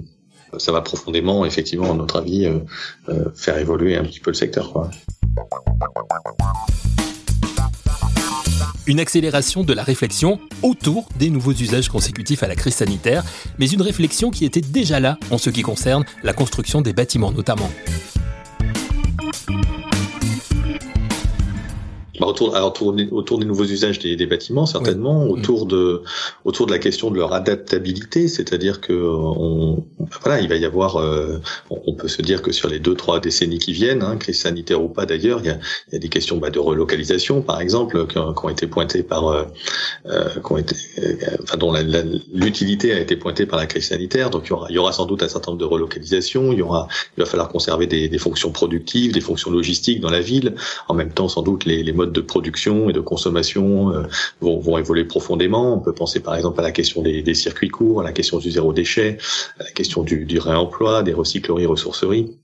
ça 0.58 0.72
va 0.72 0.82
profondément, 0.82 1.46
effectivement, 1.46 1.92
à 1.92 1.96
notre 1.96 2.18
avis, 2.18 2.48
faire 3.36 3.58
évoluer 3.58 3.96
un 3.96 4.04
petit 4.04 4.20
peu 4.20 4.32
le 4.32 4.36
secteur. 4.36 4.90
Une 8.88 9.00
accélération 9.00 9.64
de 9.64 9.74
la 9.74 9.84
réflexion 9.84 10.40
autour 10.64 11.08
des 11.20 11.30
nouveaux 11.30 11.54
usages 11.54 11.90
consécutifs 11.90 12.42
à 12.42 12.48
la 12.48 12.56
crise 12.56 12.74
sanitaire, 12.74 13.24
mais 13.60 13.70
une 13.70 13.84
réflexion 13.84 14.32
qui 14.32 14.46
était 14.46 14.62
déjà 14.62 15.00
là 15.00 15.20
en 15.30 15.38
ce 15.38 15.52
qui 15.52 15.62
concerne 15.62 16.06
la 16.24 16.34
construction 16.34 16.82
des 16.82 16.94
bâtiments 16.94 17.32
notamment. 17.32 17.70
Bah, 22.20 22.28
autour, 22.28 22.56
alors, 22.56 22.74
autour, 23.12 23.40
des 23.40 23.46
nouveaux 23.46 23.64
usages 23.64 24.00
des, 24.00 24.16
des 24.16 24.26
bâtiments, 24.26 24.66
certainement, 24.66 25.26
mm. 25.26 25.30
autour 25.30 25.66
de 25.66 26.04
autour 26.44 26.66
de 26.66 26.72
la 26.72 26.80
question 26.80 27.12
de 27.12 27.18
leur 27.18 27.34
adaptabilité, 27.34 28.28
c'est-à-dire 28.28 28.82
que 28.82 28.94
on, 28.94 29.86
voilà, 30.22 30.42
il 30.42 30.50
va 30.50 30.56
y 30.56 30.66
avoir, 30.66 30.98
euh, 30.98 31.40
on 31.70 31.94
peut 31.94 32.08
se 32.08 32.22
dire 32.22 32.42
que 32.42 32.52
sur 32.52 32.68
les 32.68 32.80
deux 32.80 32.96
trois 32.96 33.20
décennies 33.20 33.60
qui 33.60 33.72
viennent, 33.72 34.04
hein, 34.04 34.18
crise 34.18 34.40
sanitaire 34.42 34.84
ou 34.84 34.90
pas 34.90 35.06
d'ailleurs, 35.06 35.40
il 35.42 35.48
y 35.48 35.50
a, 35.50 35.60
il 35.88 35.94
y 35.94 35.96
a 35.96 36.00
des 36.00 36.10
questions 36.10 36.38
bah, 36.38 36.50
de 36.50 36.60
relocalisation, 36.60 37.42
par 37.42 37.62
exemple, 37.62 38.06
qui 38.08 38.18
ont, 38.18 38.34
qui 38.34 38.46
ont 38.46 38.50
été 38.50 38.68
pointées 38.68 39.04
par, 39.04 39.28
euh, 39.28 39.46
euh 40.08 40.30
qui 40.30 40.52
ont 40.52 40.58
été, 40.58 40.76
euh, 41.00 41.16
enfin 41.44 41.58
dont 41.58 41.74
l'utilité 42.34 42.94
a 42.94 43.00
été 43.00 43.16
pointée 43.16 43.46
par 43.46 43.60
la 43.60 43.66
crise 43.66 43.88
sanitaire. 43.88 44.30
Donc 44.30 44.48
il 44.48 44.50
y 44.50 44.54
aura, 44.54 44.68
il 44.70 44.76
y 44.76 44.78
aura 44.78 44.92
sans 44.92 45.06
doute 45.06 45.24
un 45.24 45.30
certain 45.30 45.52
nombre 45.52 45.62
de 45.62 45.66
relocalisations. 45.66 46.52
Il 46.52 46.60
y 46.60 46.62
aura, 46.62 46.88
il 47.18 47.22
va 47.22 47.26
falloir 47.26 47.50
conserver 47.50 47.88
des, 47.88 48.10
des 48.10 48.18
fonctions 48.18 48.52
productives, 48.52 49.14
des 49.14 49.22
fonctions 49.22 49.52
logistiques 49.52 50.02
dans 50.02 50.10
la 50.10 50.22
ville. 50.22 50.56
En 50.88 50.94
même 50.94 51.12
temps, 51.12 51.30
sans 51.30 51.44
doute 51.44 51.66
les, 51.66 51.84
les 51.84 51.94
modes 51.94 52.09
de 52.12 52.22
production 52.22 52.90
et 52.90 52.94
de 52.94 53.00
consommation 53.00 53.94
euh, 53.94 54.04
vont, 54.42 54.78
évoluer 54.78 55.06
profondément. 55.06 55.76
On 55.76 55.80
peut 55.80 55.94
penser 55.94 56.20
par 56.20 56.36
exemple 56.36 56.60
à 56.60 56.64
la 56.64 56.72
question 56.72 57.02
des, 57.02 57.22
des 57.22 57.34
circuits 57.34 57.70
courts, 57.70 58.02
à 58.02 58.04
la 58.04 58.12
question 58.12 58.40
du 58.40 58.52
zéro 58.52 58.74
déchet, 58.74 59.18
à 59.60 59.64
la 59.64 59.72
question 59.72 60.04
du, 60.04 60.26
du 60.26 60.40
réemploi, 60.40 61.04
des 61.04 61.14
recycleries, 61.14 61.66
ressourceries 61.66 62.38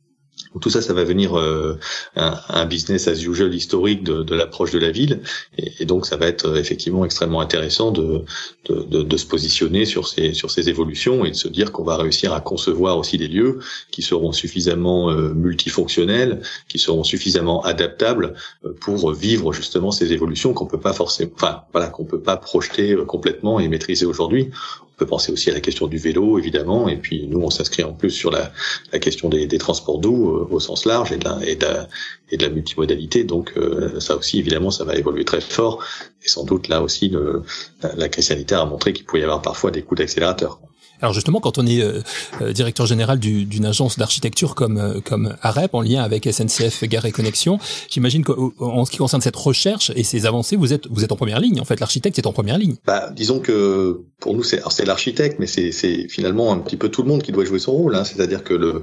tout 0.59 0.69
ça, 0.69 0.81
ça 0.81 0.93
va 0.93 1.03
venir 1.03 1.37
euh, 1.37 1.77
un, 2.15 2.39
un, 2.49 2.65
business 2.65 3.07
as 3.07 3.21
usual 3.21 3.53
historique 3.53 4.03
de, 4.03 4.35
l'approche 4.35 4.71
de 4.71 4.79
la 4.79 4.91
ville, 4.91 5.21
et, 5.57 5.85
donc 5.85 6.05
ça 6.05 6.17
va 6.17 6.27
être 6.27 6.45
euh, 6.45 6.55
effectivement 6.55 7.05
extrêmement 7.05 7.41
intéressant 7.41 7.91
de, 7.91 8.23
se 8.69 9.25
positionner 9.25 9.85
sur 9.85 10.07
ces 10.07 10.69
évolutions 10.69 11.25
et 11.25 11.31
de 11.31 11.35
se 11.35 11.47
dire 11.47 11.71
qu'on 11.71 11.83
va 11.83 11.97
réussir 11.97 12.33
à 12.33 12.41
concevoir 12.41 12.97
aussi 12.97 13.17
des 13.17 13.27
lieux 13.27 13.59
qui 13.91 14.01
seront 14.01 14.31
suffisamment 14.31 15.09
euh, 15.09 15.33
multifonctionnels, 15.33 16.41
qui 16.67 16.79
seront 16.79 17.03
suffisamment 17.03 17.63
adaptables 17.63 18.33
pour 18.81 19.11
vivre 19.13 19.53
justement 19.53 19.91
ces 19.91 20.11
évolutions 20.13 20.53
qu'on 20.53 20.65
peut 20.65 20.79
pas 20.79 20.93
forcément, 20.93 21.31
enfin 21.35 21.61
voilà, 21.71 21.87
qu'on 21.87 22.05
peut 22.05 22.19
pas 22.21 22.37
projeter 22.37 22.95
complètement 23.07 23.59
et 23.59 23.67
maîtriser 23.67 24.05
aujourd'hui. 24.05 24.49
On 24.95 24.97
peut 24.97 25.05
penser 25.05 25.33
aussi 25.33 25.49
à 25.49 25.53
la 25.53 25.59
question 25.59 25.87
du 25.87 25.97
vélo, 25.97 26.39
évidemment, 26.39 26.87
et 26.87 26.95
puis 26.95 27.27
nous, 27.27 27.41
on 27.41 27.49
s'inscrit 27.49 27.83
en 27.83 27.91
plus 27.91 28.11
sur 28.11 28.31
la, 28.31 28.51
question 28.99 29.27
des, 29.27 29.47
transports 29.57 29.99
doux 29.99 30.29
euh, 30.29 30.47
au 30.49 30.61
sens 30.61 30.85
large 30.85 31.11
et 31.11 31.17
de 31.17 31.25
la, 31.25 31.39
et 31.45 31.55
de 31.57 31.65
la, 31.65 31.89
et 32.31 32.37
de 32.37 32.43
la 32.43 32.49
multimodalité. 32.49 33.25
Donc 33.25 33.53
euh, 33.57 33.99
ça 33.99 34.15
aussi, 34.15 34.39
évidemment, 34.39 34.71
ça 34.71 34.85
va 34.85 34.95
évoluer 34.95 35.25
très 35.25 35.41
fort. 35.41 35.83
Et 36.23 36.29
sans 36.29 36.45
doute, 36.45 36.69
là 36.69 36.81
aussi, 36.81 37.09
le, 37.09 37.43
la, 37.83 37.93
la 37.95 38.07
crise 38.07 38.27
sanitaire 38.27 38.61
a 38.61 38.65
montré 38.65 38.93
qu'il 38.93 39.05
pouvait 39.05 39.19
y 39.19 39.23
avoir 39.23 39.41
parfois 39.41 39.71
des 39.71 39.81
coups 39.81 39.99
d'accélérateur. 39.99 40.59
Alors 41.05 41.13
justement, 41.13 41.39
quand 41.39 41.59
on 41.59 41.67
est 41.67 41.83
euh, 41.83 42.01
euh, 42.41 42.51
directeur 42.51 42.87
général 42.87 43.19
d'une 43.19 43.65
agence 43.65 43.99
d'architecture 43.99 44.55
comme 44.55 44.79
euh, 44.79 45.01
comme 45.01 45.35
AREP 45.43 45.75
en 45.75 45.81
lien 45.81 46.01
avec 46.01 46.25
SNCF 46.25 46.83
Gare 46.85 47.05
et 47.05 47.11
Connexion, 47.11 47.59
j'imagine 47.91 48.23
qu'en 48.23 48.85
ce 48.85 48.89
qui 48.89 48.97
concerne 48.97 49.21
cette 49.21 49.35
recherche 49.35 49.91
et 49.95 50.03
ces 50.03 50.25
avancées, 50.25 50.55
vous 50.55 50.73
êtes 50.73 50.87
vous 50.89 51.03
êtes 51.03 51.11
en 51.11 51.15
première 51.15 51.39
ligne. 51.39 51.61
En 51.61 51.63
fait, 51.63 51.79
l'architecte 51.79 52.17
est 52.17 52.25
en 52.25 52.33
première 52.33 52.57
ligne. 52.57 52.73
Bah, 52.87 53.11
disons 53.15 53.39
que 53.39 54.01
pour 54.19 54.33
nous, 54.33 54.41
c'est 54.41 54.63
c'est 54.71 54.85
l'architecte, 54.85 55.37
mais 55.37 55.45
c'est 55.45 55.71
c'est 55.71 56.07
finalement 56.09 56.51
un 56.51 56.57
petit 56.57 56.75
peu 56.75 56.89
tout 56.89 57.03
le 57.03 57.07
monde 57.07 57.21
qui 57.21 57.31
doit 57.31 57.45
jouer 57.45 57.59
son 57.59 57.73
rôle. 57.73 57.95
Hein. 57.95 58.03
C'est-à-dire 58.03 58.43
que 58.43 58.55
le 58.55 58.81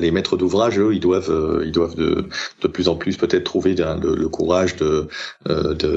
les 0.00 0.10
maîtres 0.10 0.36
d'ouvrage, 0.36 0.80
eux, 0.80 0.92
ils 0.92 0.98
doivent 0.98 1.62
ils 1.64 1.70
doivent 1.70 1.94
de 1.94 2.26
de 2.62 2.68
plus 2.68 2.88
en 2.88 2.96
plus 2.96 3.16
peut-être 3.16 3.44
trouver 3.44 3.76
le, 3.76 4.28
courage 4.28 4.74
de 4.74 5.06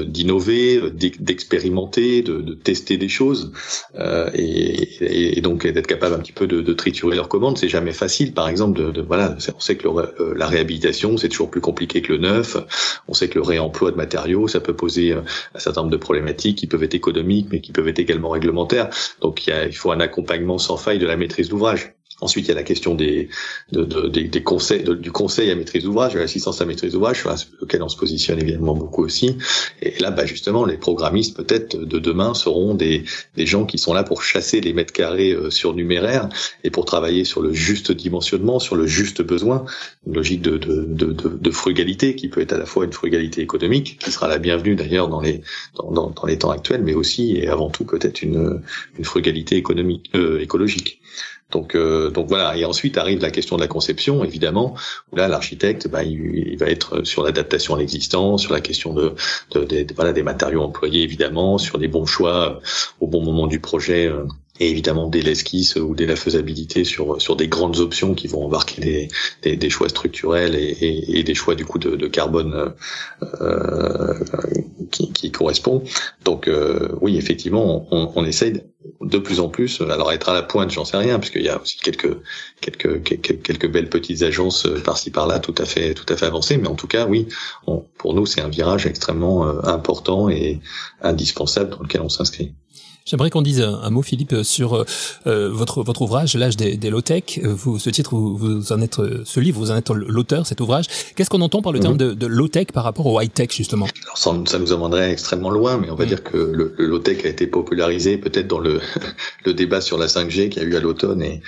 d'innover, 0.03 0.91
d'expérimenter, 0.91 2.22
de, 2.22 2.41
de, 2.41 2.53
tester 2.53 2.98
des 2.98 3.10
choses 3.10 3.53
et, 4.36 4.84
et 5.01 5.38
et 5.38 5.41
donc 5.48 5.66
d'être 5.66 5.88
capable 5.88 6.13
un 6.13 6.20
petit 6.20 6.34
peu 6.34 6.46
de, 6.46 6.62
de 6.62 6.74
triturer 6.74 7.16
leurs 7.16 7.30
commandes, 7.30 7.58
c'est 7.58 7.70
jamais 7.70 7.94
facile. 7.94 8.34
Par 8.34 8.50
exemple, 8.50 8.77
de, 8.77 8.92
de 8.92 9.01
voilà, 9.01 9.38
on 9.56 9.60
sait 9.62 9.77
que 9.77 9.88
euh, 9.88 10.34
la 10.36 10.46
réhabilitation 10.46 11.16
c'est 11.18 11.30
toujours 11.30 11.50
plus 11.50 11.62
compliqué 11.62 12.01
que 12.01 12.12
le 12.12 12.20
neuf. 12.20 12.58
On 13.08 13.13
sait 13.13 13.30
que 13.30 13.36
le 13.36 13.44
réemploi 13.44 13.92
de 13.92 13.96
matériaux 13.96 14.50
ça 14.50 14.60
peut 14.60 14.75
poser 14.75 15.13
euh, 15.13 15.22
un 15.56 15.60
certain 15.60 15.82
nombre 15.82 15.94
de 15.94 15.98
problématiques 15.98 16.58
qui 16.58 16.68
peuvent 16.68 16.84
être 16.84 16.96
économiques, 16.96 17.48
mais 17.50 17.62
qui 17.62 17.72
peuvent 17.72 17.88
être 17.88 18.00
également 18.00 18.30
réglementaires. 18.30 18.89
Donc 19.22 19.48
il, 19.48 19.51
y 19.51 19.54
a, 19.54 19.66
il 19.66 19.75
faut 19.75 19.92
un 19.92 20.01
accompagnement 20.01 20.58
sans 20.58 20.75
faille 20.75 21.00
de 21.00 21.08
la 21.08 21.16
maîtrise 21.16 21.48
d'ouvrage. 21.48 21.97
Ensuite, 22.19 22.45
il 22.45 22.50
y 22.50 22.51
a 22.51 22.55
la 22.55 22.63
question 22.63 22.95
des, 22.95 23.29
de, 23.71 23.83
de, 23.83 24.07
des, 24.07 24.43
conseils, 24.43 24.83
du 24.83 25.12
conseil 25.12 25.51
à 25.51 25.55
maîtrise 25.55 25.83
d'ouvrage, 25.83 26.13
de 26.13 26.19
l'assistance 26.19 26.62
à 26.62 26.65
maîtrise 26.65 26.93
d'ouvrage, 26.93 27.21
sur 27.21 27.36
lequel 27.62 27.83
on 27.83 27.89
se 27.89 27.97
positionne 27.97 28.39
évidemment 28.39 28.74
beaucoup 28.74 29.03
aussi. 29.03 29.38
Et 29.83 29.93
là, 30.00 30.09
bah, 30.09 30.25
justement, 30.25 30.65
les 30.65 30.77
programmistes 30.77 31.38
peut-être 31.38 31.77
de 31.77 32.00
demain 32.00 32.33
seront 32.33 32.74
des, 32.74 33.03
des 33.36 33.45
gens 33.45 33.65
qui 33.65 33.77
sont 33.77 33.93
là 33.93 34.03
pour 34.03 34.24
chasser 34.24 34.62
les 34.62 34.74
mètres 34.74 34.93
carrés 34.93 35.31
euh, 35.31 35.51
surnuméraires 35.51 36.27
et 36.63 36.71
pour 36.71 36.86
travailler 36.86 37.24
sur 37.24 37.41
le 37.41 37.53
juste 37.53 37.91
dimensionnement, 37.91 38.59
sur 38.59 38.75
le 38.75 38.88
juste 38.88 39.21
besoin, 39.21 39.65
une 40.07 40.15
logique 40.15 40.41
de, 40.41 40.57
de, 40.57 40.86
de, 40.86 41.12
de, 41.13 41.51
frugalité 41.51 42.15
qui 42.15 42.29
peut 42.29 42.41
être 42.41 42.53
à 42.53 42.57
la 42.57 42.65
fois 42.65 42.86
une 42.86 42.93
frugalité 42.93 43.41
économique, 43.41 44.00
qui 44.00 44.12
sera 44.12 44.27
la 44.27 44.39
bienvenue 44.39 44.75
d'ailleurs 44.75 45.07
dans 45.07 45.21
les 45.21 45.41
dans, 45.75 46.09
dans, 46.09 46.25
les 46.25 46.38
temps 46.39 46.50
actuels, 46.50 46.81
mais 46.83 46.93
aussi 46.93 47.38
et 47.38 47.47
avant 47.47 47.69
tout 47.69 47.86
peut-être 47.86 48.24
une, 48.24 48.62
une 48.97 49.05
frugalité 49.05 49.55
économique 49.55 50.09
euh, 50.15 50.39
écologique. 50.39 51.00
Donc, 51.51 51.75
euh, 51.75 52.10
donc 52.10 52.27
voilà. 52.27 52.58
Et 52.58 52.66
ensuite 52.66 52.98
arrive 52.98 53.22
la 53.22 53.32
question 53.32 53.56
de 53.56 53.62
la 53.62 53.68
conception, 53.68 54.24
évidemment, 54.24 54.75
où 55.12 55.16
là 55.16 55.27
l'architecte, 55.27 55.88
bah, 55.88 56.04
il, 56.04 56.58
va 56.58 56.68
être 56.68 57.04
sur 57.04 57.24
l'adaptation 57.24 57.75
à 57.75 57.80
l'existant, 57.80 58.38
sur 58.38 58.54
la 58.54 58.62
question 58.62 58.94
de, 58.94 59.13
voilà 59.96 60.13
des 60.13 60.24
matériaux 60.24 60.62
employés, 60.62 61.04
évidemment, 61.04 61.58
sur 61.58 61.77
les 61.77 61.88
bons 61.88 62.06
choix 62.06 62.60
au 63.00 63.08
bon 63.08 63.24
moment 63.24 63.48
du 63.48 63.60
projet 63.60 64.12
et 64.60 64.70
évidemment 64.70 65.08
dès 65.08 65.22
l'esquisse 65.22 65.76
ou 65.76 65.96
dès 65.96 66.06
la 66.06 66.16
faisabilité 66.16 66.84
sur 66.84 67.22
sur 67.22 67.36
des 67.36 67.48
grandes 67.48 67.78
options 67.80 68.14
qui 68.14 68.28
vont 68.28 68.46
embarquer 68.46 68.82
des, 68.82 69.08
des, 69.44 69.56
des 69.58 69.70
choix 69.70 69.90
structurels 69.90 70.56
et, 70.56 70.78
et, 70.82 71.20
et, 71.20 71.24
des 71.24 71.36
choix 71.36 71.56
du 71.56 71.66
coup 71.66 71.80
de, 71.80 71.96
de 71.96 72.08
carbone 72.08 72.74
euh, 73.42 74.14
qui, 74.92 75.12
qui 75.12 75.32
correspond. 75.32 75.84
Donc 76.24 76.48
euh, 76.48 76.90
oui, 77.02 77.18
effectivement, 77.18 77.88
on, 77.92 78.12
on 78.16 78.26
essaye 78.26 78.62
de 79.02 79.18
plus 79.18 79.40
en 79.40 79.50
plus. 79.50 79.82
Alors 79.82 80.12
être 80.12 80.30
à 80.30 80.34
la 80.34 80.44
pointe, 80.44 80.72
j'en 80.72 80.86
sais 80.86 80.98
rien, 80.98 81.20
puisqu'il 81.20 81.44
y 81.44 81.50
a 81.50 81.62
aussi 81.62 81.78
quelques 81.78 82.18
quelques 82.62 83.04
quelques, 83.04 83.42
quelques 83.42 83.70
belles 83.70 83.90
petites 83.90 84.22
agences 84.24 84.66
euh, 84.66 84.80
par-ci 84.80 85.12
par-là, 85.12 85.40
tout 85.40 85.56
à 85.58 85.66
fait 85.66 85.94
tout 85.94 86.06
à 86.10 86.18
fait 86.18 86.26
avancées. 86.26 86.58
Mais 86.58 86.68
en 86.68 86.76
tout 86.76 86.88
cas, 86.88 87.06
oui, 87.06 87.28
on, 87.66 87.84
pour 87.98 88.14
nous, 88.14 88.26
c'est 88.26 88.42
un 88.42 88.50
virage 88.50 88.86
extrêmement 88.86 89.48
euh, 89.48 89.62
important 89.64 90.30
et 90.30 90.60
indispensable 91.02 91.72
dans 91.72 91.84
lequel 91.84 92.02
on 92.02 92.10
s'inscrit. 92.10 92.54
J'aimerais 93.08 93.30
qu'on 93.30 93.42
dise 93.42 93.62
un, 93.62 93.90
mot, 93.90 94.02
Philippe, 94.02 94.36
sur 94.44 94.76
euh, 94.76 94.84
euh, 95.28 95.50
votre 95.50 95.82
votre 95.82 96.02
ouvrage, 96.02 96.36
l'âge 96.36 96.58
des, 96.58 96.76
des 96.76 96.90
low-tech. 96.90 97.40
Vous, 97.42 97.80
ce 97.80 97.90
titre, 97.90 98.16
vous, 98.16 98.36
vous, 98.36 98.74
en 98.74 98.82
êtes, 98.82 98.98
ce 99.24 99.40
livre, 99.40 99.60
vous 99.60 99.72
en 99.72 99.78
êtes 99.78 99.90
l'auteur, 99.90 100.46
cet 100.46 100.60
ouvrage. 100.60 100.88
Qu'est-ce 101.16 101.30
qu'on 101.30 101.42
entend 101.42 101.62
par 101.62 101.72
le 101.72 101.80
terme 101.80 101.94
mhm. 101.94 102.00
de, 102.00 102.14
de 102.14 102.28
low-tech 102.28 102.68
par 102.74 102.84
rapport 102.84 103.06
au 103.06 103.22
high-tech, 103.22 103.56
justement? 103.56 103.88
Alors, 104.04 104.18
ça, 104.18 104.34
ça, 104.46 104.60
nous 104.60 104.74
emmènerait 104.74 105.12
extrêmement 105.12 105.50
loin, 105.50 105.78
mais 105.78 105.90
on 105.90 105.96
va 105.96 106.04
mhm. 106.04 106.10
dire 106.10 106.24
que 106.24 106.38
le, 106.38 106.74
le 106.78 106.86
low-tech 106.86 107.24
a 107.24 107.30
été 107.30 107.48
popularisé 107.48 108.18
peut-être 108.18 108.48
dans 108.48 108.60
le, 108.60 108.82
le 109.46 109.54
débat 109.54 109.80
sur 109.80 109.98
la 109.98 110.08
5G 110.08 110.50
qu'il 110.50 110.62
y 110.62 110.66
a 110.66 110.68
eu 110.68 110.76
à 110.76 110.82
l'automne 110.82 111.22
et, 111.22 111.42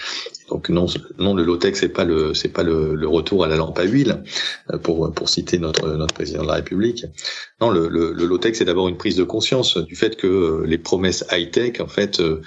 donc 0.49 0.69
non, 0.69 0.87
non 1.19 1.35
le 1.35 1.43
low-tech 1.43 1.75
c'est 1.75 1.89
pas 1.89 2.05
le 2.05 2.33
c'est 2.33 2.49
pas 2.49 2.63
le, 2.63 2.95
le, 2.95 3.07
retour 3.07 3.43
à 3.43 3.47
la 3.47 3.55
lampe 3.55 3.77
à 3.77 3.83
huile 3.83 4.23
euh, 4.71 4.77
pour 4.77 5.11
pour 5.13 5.29
citer 5.29 5.59
notre 5.59 5.87
notre 5.89 6.13
président 6.13 6.41
de 6.41 6.47
la 6.47 6.55
République. 6.55 7.05
Non, 7.61 7.69
le, 7.71 7.89
le, 7.89 8.13
le 8.13 8.25
low-tech 8.25 8.55
c'est 8.55 8.65
d'abord 8.65 8.87
une 8.87 8.97
prise 8.97 9.17
de 9.17 9.23
conscience 9.23 9.77
du 9.77 9.95
fait 9.95 10.15
que 10.15 10.27
euh, 10.27 10.65
les 10.65 10.77
promesses 10.77 11.25
high-tech 11.29 11.81
en 11.81 11.87
fait 11.87 12.21
euh, 12.21 12.41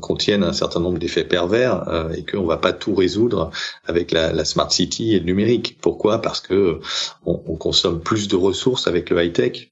contiennent 0.00 0.42
un 0.42 0.52
certain 0.52 0.80
nombre 0.80 0.98
d'effets 0.98 1.24
pervers 1.24 1.88
euh, 1.88 2.12
et 2.12 2.24
qu'on 2.24 2.46
va 2.46 2.56
pas 2.56 2.72
tout 2.72 2.94
résoudre 2.94 3.50
avec 3.86 4.10
la, 4.10 4.32
la, 4.32 4.44
smart 4.44 4.70
city 4.70 5.14
et 5.14 5.20
le 5.20 5.24
numérique. 5.24 5.78
Pourquoi? 5.80 6.20
Parce 6.20 6.40
que 6.40 6.80
on, 7.24 7.40
on 7.46 7.56
consomme 7.56 8.00
plus 8.00 8.26
de 8.26 8.34
ressources 8.34 8.88
avec 8.88 9.10
le 9.10 9.22
high-tech 9.22 9.69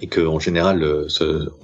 et 0.00 0.06
que 0.06 0.20
en 0.20 0.38
général, 0.38 0.82
euh, 0.82 1.08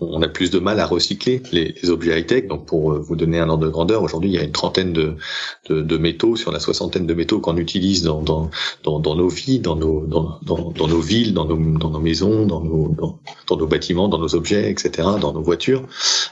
on 0.00 0.21
a 0.23 0.28
plus 0.28 0.50
de 0.50 0.59
mal 0.59 0.80
à 0.80 0.87
recycler 0.87 1.42
les, 1.52 1.75
objets 1.90 2.18
high-tech. 2.18 2.49
Donc, 2.49 2.66
pour 2.66 2.92
euh, 2.92 2.99
vous 2.99 3.14
donner 3.14 3.38
un 3.38 3.49
ordre 3.49 3.64
de 3.64 3.71
grandeur, 3.71 4.02
aujourd'hui, 4.02 4.30
il 4.30 4.35
y 4.35 4.38
a 4.38 4.42
une 4.42 4.52
trentaine 4.52 4.92
de, 4.92 5.97
métaux 5.97 6.37
sur 6.37 6.50
la 6.50 6.61
soixantaine 6.61 7.06
de 7.06 7.14
métaux 7.14 7.40
qu'on 7.40 7.56
utilise 7.56 8.02
dans, 8.02 8.23
nos 8.23 9.28
vies, 9.28 9.61
dans 9.61 9.76
nos, 9.76 11.00
villes, 11.00 11.35
dans 11.35 11.45
nos, 11.45 12.00
maisons, 12.00 12.47
dans 12.47 12.61
nos, 12.61 13.66
bâtiments, 13.66 14.09
dans 14.09 14.18
nos 14.18 14.35
objets, 14.35 14.71
etc., 14.71 15.09
dans 15.21 15.33
nos 15.33 15.42
voitures. 15.42 15.85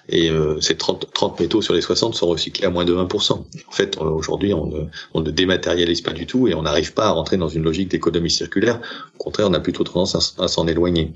Et 0.08 0.30
euh, 0.30 0.60
ces 0.60 0.76
30, 0.76 1.12
30 1.14 1.40
métaux 1.40 1.62
sur 1.62 1.74
les 1.74 1.80
60 1.80 2.14
sont 2.14 2.26
recyclés 2.26 2.66
à 2.66 2.70
moins 2.70 2.84
de 2.84 2.94
20%. 2.94 3.32
En 3.32 3.72
fait, 3.72 3.98
aujourd'hui, 3.98 4.52
on 4.52 5.20
ne, 5.20 5.30
dématérialise 5.30 6.00
pas 6.00 6.12
du 6.12 6.26
tout 6.26 6.48
et 6.48 6.54
on 6.54 6.62
n'arrive 6.62 6.92
pas 6.92 7.06
à 7.06 7.10
rentrer 7.10 7.36
dans 7.36 7.48
une 7.48 7.62
logique 7.62 7.90
d'économie 7.90 8.30
circulaire. 8.30 8.80
Au 9.18 9.24
contraire, 9.24 9.48
on 9.48 9.54
a 9.54 9.60
plutôt 9.60 9.84
tendance 9.84 10.36
à, 10.38 10.48
s'en 10.48 10.66
éloigner. 10.66 11.12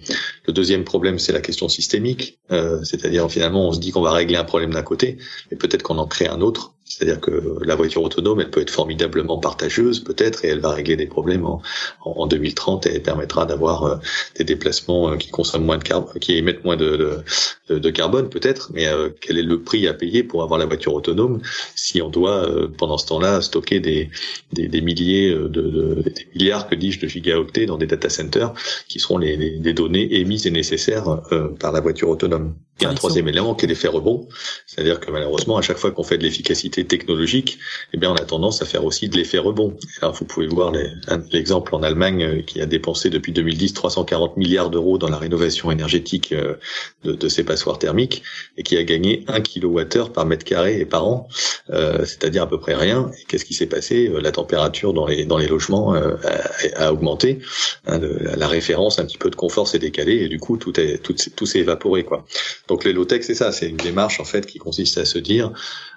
Problème, 0.85 1.19
c'est 1.19 1.33
la 1.33 1.41
question 1.41 1.69
systémique. 1.69 2.39
Euh, 2.51 2.83
c'est-à-dire, 2.85 3.31
finalement, 3.31 3.69
on 3.69 3.73
se 3.73 3.81
dit 3.81 3.91
qu'on 3.91 4.03
va 4.03 4.13
régler 4.13 4.37
un 4.37 4.45
problème 4.45 4.73
d'un 4.73 4.83
côté, 4.83 5.19
mais 5.51 5.57
peut-être 5.57 5.83
qu'on 5.83 5.99
en 5.99 6.07
crée 6.07 6.27
un 6.27 6.41
autre 6.41 6.75
c'est-à-dire 6.89 7.21
que 7.21 7.59
la 7.65 7.75
voiture 7.75 8.03
autonome, 8.03 8.41
elle 8.41 8.51
peut 8.51 8.63
être 8.63 8.71
formidablement 8.71 9.39
partageuse, 9.39 10.03
peut-être, 10.03 10.45
et 10.45 10.49
elle 10.49 10.61
va 10.61 10.71
régler 10.71 10.97
des 10.97 11.07
problèmes 11.07 11.45
en, 11.45 11.63
en 12.01 12.27
2030 12.27 12.87
et 12.87 12.95
elle 12.95 13.03
permettra 13.03 13.45
d'avoir 13.45 13.85
euh, 13.85 13.97
des 14.37 14.45
déplacements 14.45 15.11
euh, 15.11 15.17
qui 15.17 15.29
consomment 15.29 15.67
moins 15.67 15.79
de 15.79 15.85
carbone, 15.85 16.19
qui 16.19 16.37
émettent 16.37 16.65
moins 16.65 16.77
de, 16.77 17.23
de, 17.69 17.79
de 17.79 17.91
carbone, 17.91 18.31
peut-être. 18.31 18.71
Mais 18.73 18.87
euh, 18.87 19.11
quel 19.21 19.39
est 19.39 19.43
le 19.43 19.63
prix 19.63 19.87
à 19.87 19.93
payer 19.93 20.23
pour 20.23 20.43
avoir 20.43 20.59
la 20.59 20.67
voiture 20.67 20.95
autonome 20.95 21.41
si 21.75 22.01
on 22.01 22.09
doit, 22.09 22.49
pendant 22.79 22.97
ce 22.97 23.07
temps-là, 23.07 23.43
stocker 23.43 23.81
des, 23.81 24.11
des, 24.53 24.69
des 24.69 24.81
milliers 24.81 25.31
de, 25.31 25.49
de, 25.49 26.03
des 26.05 26.29
milliards, 26.35 26.69
que 26.69 26.75
dis-je, 26.75 27.01
de 27.01 27.07
gigaoctets 27.07 27.67
dans 27.67 27.77
des 27.77 27.87
data 27.87 28.09
centers 28.09 28.55
qui 28.89 28.99
seront 28.99 29.19
les, 29.19 29.37
les, 29.37 29.59
les 29.59 29.73
données 29.75 30.17
émises 30.17 30.47
et 30.47 30.51
nécessaires 30.51 31.21
par 31.61 31.73
la 31.73 31.81
voiture 31.81 32.09
autonome? 32.09 32.55
Il 32.81 32.85
y 32.85 32.87
a 32.87 32.91
un 32.91 32.95
troisième 32.95 33.27
élément 33.27 33.55
qui 33.55 33.65
est 33.65 33.69
l'effet 33.69 33.89
rebond, 33.89 34.29
c'est-à-dire 34.67 35.01
que 35.01 35.11
malheureusement, 35.11 35.57
à 35.57 35.63
chaque 35.63 35.79
fois 35.79 35.91
qu'on 35.91 36.05
fait 36.05 36.17
de 36.17 36.23
l'efficacité 36.23 36.78
technologique, 36.85 37.59
eh 37.93 37.97
bien, 37.97 38.11
on 38.11 38.15
a 38.15 38.25
tendance 38.25 38.63
à 38.63 38.67
faire 38.67 38.85
aussi 38.85 39.09
de 39.09 39.17
l'effet 39.17 39.39
rebond. 39.39 39.77
Alors, 40.01 40.15
vous 40.15 40.25
pouvez 40.25 40.47
voir 40.47 40.73
l'exemple 41.33 41.75
en 41.75 41.83
Allemagne 41.83 42.23
euh, 42.23 42.43
qui 42.43 42.61
a 42.61 42.67
dépensé 42.67 43.11
depuis 43.11 43.33
2010 43.33 43.73
340 43.75 44.37
milliards 44.37 44.71
d'euros 44.71 44.99
dans 44.99 45.09
la 45.09 45.17
rénovation 45.17 45.71
énergétique 45.71 46.33
euh, 46.33 46.55
de, 47.05 47.29
ses 47.29 47.45
passoires 47.45 47.79
thermiques 47.79 48.23
et 48.57 48.63
qui 48.63 48.77
a 48.77 48.85
gagné 48.85 49.25
1 49.29 49.41
kWh 49.41 50.13
par 50.13 50.27
mètre 50.27 50.45
carré 50.45 50.81
et 50.81 50.87
par 50.87 51.07
an, 51.07 51.29
euh, 51.71 52.05
c'est-à-dire 52.05 52.43
à 52.43 52.49
peu 52.49 52.59
près 52.59 52.75
rien. 52.75 53.11
Qu'est-ce 53.29 53.45
qui 53.45 53.55
s'est 53.55 53.67
passé? 53.67 54.11
La 54.21 54.33
température 54.33 54.93
dans 54.93 55.07
les 55.07 55.25
dans 55.25 55.39
les 55.39 55.47
logements 55.47 55.95
a, 55.95 56.17
a, 56.77 56.93
augmenté, 56.93 57.41
hein, 57.87 58.01
la 58.37 58.49
référence 58.49 58.99
un 58.99 59.05
petit 59.05 59.19
peu 59.19 59.31
de 59.31 59.37
confort 59.37 59.69
s'est 59.69 59.79
décalée 59.79 60.17
et 60.17 60.29
du 60.29 60.39
coup 60.39 60.57
tout 60.57 60.79
est 60.81 60.99
tout, 61.03 61.15
tout 61.37 61.47
s'est 61.47 61.61
évaporé 61.61 62.05
quoi. 62.05 62.25
Donc 62.69 62.85
les 62.85 62.93
low-tech, 62.93 63.23
c'est 63.23 63.35
ça, 63.35 63.53
c'est 63.53 63.69
une 63.69 63.77
démarche 63.77 64.21
en 64.21 64.25
fait 64.25 64.47
qui 64.47 64.59
consiste 64.59 64.99
à 64.99 65.05
se 65.05 65.19
dire, 65.19 65.53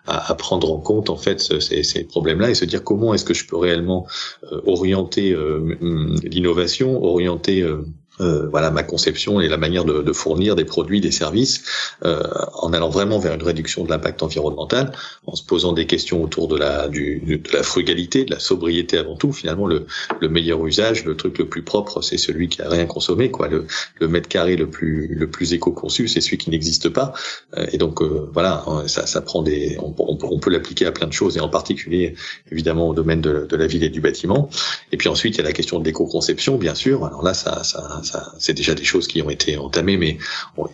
à, 0.07 0.33
prendre 0.35 0.70
compte 0.77 1.09
en 1.09 1.17
fait 1.17 1.41
ces, 1.41 2.03
problèmes-là 2.03 2.49
et 2.49 2.55
se 2.55 2.65
dire 2.65 2.83
comment 2.83 3.13
est-ce 3.13 3.25
que 3.25 3.33
je 3.33 3.45
peux 3.45 3.57
réellement 3.57 4.07
euh, 4.51 4.61
orienter 4.65 5.31
euh, 5.31 5.77
l'innovation, 6.23 7.03
orienter 7.03 7.63
euh, 8.19 8.47
voilà 8.49 8.71
ma 8.71 8.83
conception 8.83 9.39
et 9.39 9.47
la 9.47 9.57
manière 9.57 9.85
de, 9.85 10.01
de 10.01 10.13
fournir 10.13 10.55
des 10.55 10.65
produits, 10.65 11.01
des 11.01 11.11
services, 11.11 11.63
euh, 12.03 12.23
en 12.53 12.73
allant 12.73 12.89
vraiment 12.89 13.19
vers 13.19 13.33
une 13.33 13.43
réduction 13.43 13.83
de 13.83 13.89
l'impact 13.89 14.21
environnemental, 14.21 14.91
en 15.25 15.35
se 15.35 15.43
posant 15.43 15.73
des 15.73 15.87
questions 15.87 16.21
autour 16.23 16.47
de 16.47 16.57
la 16.57 16.87
du, 16.87 17.19
de 17.19 17.51
la 17.53 17.63
frugalité, 17.63 18.25
de 18.25 18.31
la 18.31 18.39
sobriété 18.39 18.97
avant 18.97 19.15
tout. 19.15 19.31
Finalement, 19.31 19.65
le, 19.65 19.85
le 20.19 20.29
meilleur 20.29 20.65
usage, 20.65 21.05
le 21.05 21.15
truc 21.15 21.37
le 21.37 21.47
plus 21.47 21.63
propre, 21.63 22.01
c'est 22.01 22.17
celui 22.17 22.49
qui 22.49 22.61
a 22.61 22.69
rien 22.69 22.85
consommé, 22.85 23.31
quoi. 23.31 23.47
Le, 23.47 23.65
le 23.99 24.07
mètre 24.07 24.27
carré 24.27 24.55
le 24.55 24.69
plus 24.69 25.07
le 25.07 25.29
plus 25.29 25.53
éco-conçu, 25.53 26.07
c'est 26.07 26.21
celui 26.21 26.37
qui 26.37 26.49
n'existe 26.49 26.89
pas. 26.89 27.13
Euh, 27.57 27.65
et 27.71 27.77
donc 27.77 28.01
euh, 28.01 28.29
voilà, 28.33 28.63
hein, 28.67 28.87
ça, 28.87 29.07
ça 29.07 29.21
prend 29.21 29.41
des, 29.41 29.77
on, 29.79 29.93
on, 29.97 30.39
peut 30.39 30.49
l'appliquer 30.49 30.85
à 30.85 30.91
plein 30.91 31.07
de 31.07 31.13
choses 31.13 31.37
et 31.37 31.39
en 31.39 31.49
particulier 31.49 32.15
évidemment 32.51 32.89
au 32.89 32.93
domaine 32.93 33.21
de, 33.21 33.45
de 33.47 33.55
la 33.55 33.67
ville 33.67 33.83
et 33.83 33.89
du 33.89 34.01
bâtiment. 34.01 34.49
Et 34.91 34.97
puis 34.97 35.09
ensuite, 35.09 35.35
il 35.35 35.37
y 35.37 35.41
a 35.41 35.43
la 35.43 35.53
question 35.53 35.79
de 35.79 35.85
l'éco-conception, 35.85 36.57
bien 36.57 36.75
sûr. 36.75 37.05
Alors 37.05 37.23
là, 37.23 37.33
ça, 37.33 37.63
ça 37.63 38.00
c'est 38.39 38.53
déjà 38.53 38.73
des 38.73 38.83
choses 38.83 39.07
qui 39.07 39.21
ont 39.21 39.29
été 39.29 39.57
entamées, 39.57 39.97
mais 39.97 40.17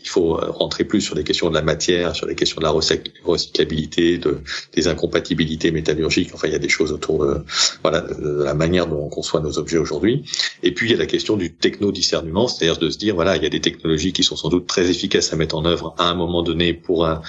il 0.02 0.10
faut 0.10 0.38
euh, 0.38 0.52
rentrer 0.52 0.84
plus 0.84 1.02
sur 1.02 1.16
les 1.16 1.24
questions 1.24 1.50
de 1.50 1.56
la 1.56 1.62
matière, 1.62 2.16
sur 2.16 2.28
les 2.28 2.36
questions 2.36 2.60
de 2.60 2.66
la 2.66 2.72
recyclabilité, 2.72 4.18
de, 4.18 4.42
des 4.74 4.88
incompatibilités 4.88 5.72
métallurgiques. 5.72 6.32
Enfin, 6.34 6.48
il 6.48 6.54
y 6.54 6.56
a 6.56 6.60
des 6.60 6.70
choses 6.70 6.92
autour 6.92 7.26
de, 7.26 7.44
voilà, 7.82 8.06
la 8.20 8.54
manière 8.54 8.88
dont 8.88 9.04
on 9.04 9.10
conçoit 9.10 9.40
nos 9.40 9.58
objets 9.58 9.78
aujourd'hui. 9.78 10.24
Et 10.64 10.74
puis, 10.74 10.88
il 10.88 10.92
y 10.92 10.96
a 10.96 10.98
la 10.98 11.06
question 11.06 11.38
du 11.38 11.54
techno-discernement, 11.54 12.48
c'est-à-dire 12.48 12.80
de 12.80 12.90
se 12.90 12.98
dire, 12.98 13.16
voilà, 13.16 13.36
il 13.38 13.44
y 13.44 13.46
a 13.46 13.50
des 13.50 13.62
technologies 13.62 14.14
qui 14.14 14.24
sont 14.24 14.36
sans 14.36 14.50
doute 14.50 14.68
très 14.68 14.90
efficaces 14.90 15.34
à 15.34 15.36
mettre 15.36 15.56
en 15.56 15.66
œuvre 15.66 15.96
à 15.98 16.10
un 16.10 16.16
moment 16.16 16.44
donné 16.44 16.74
pour 16.74 17.06
un, 17.06 17.22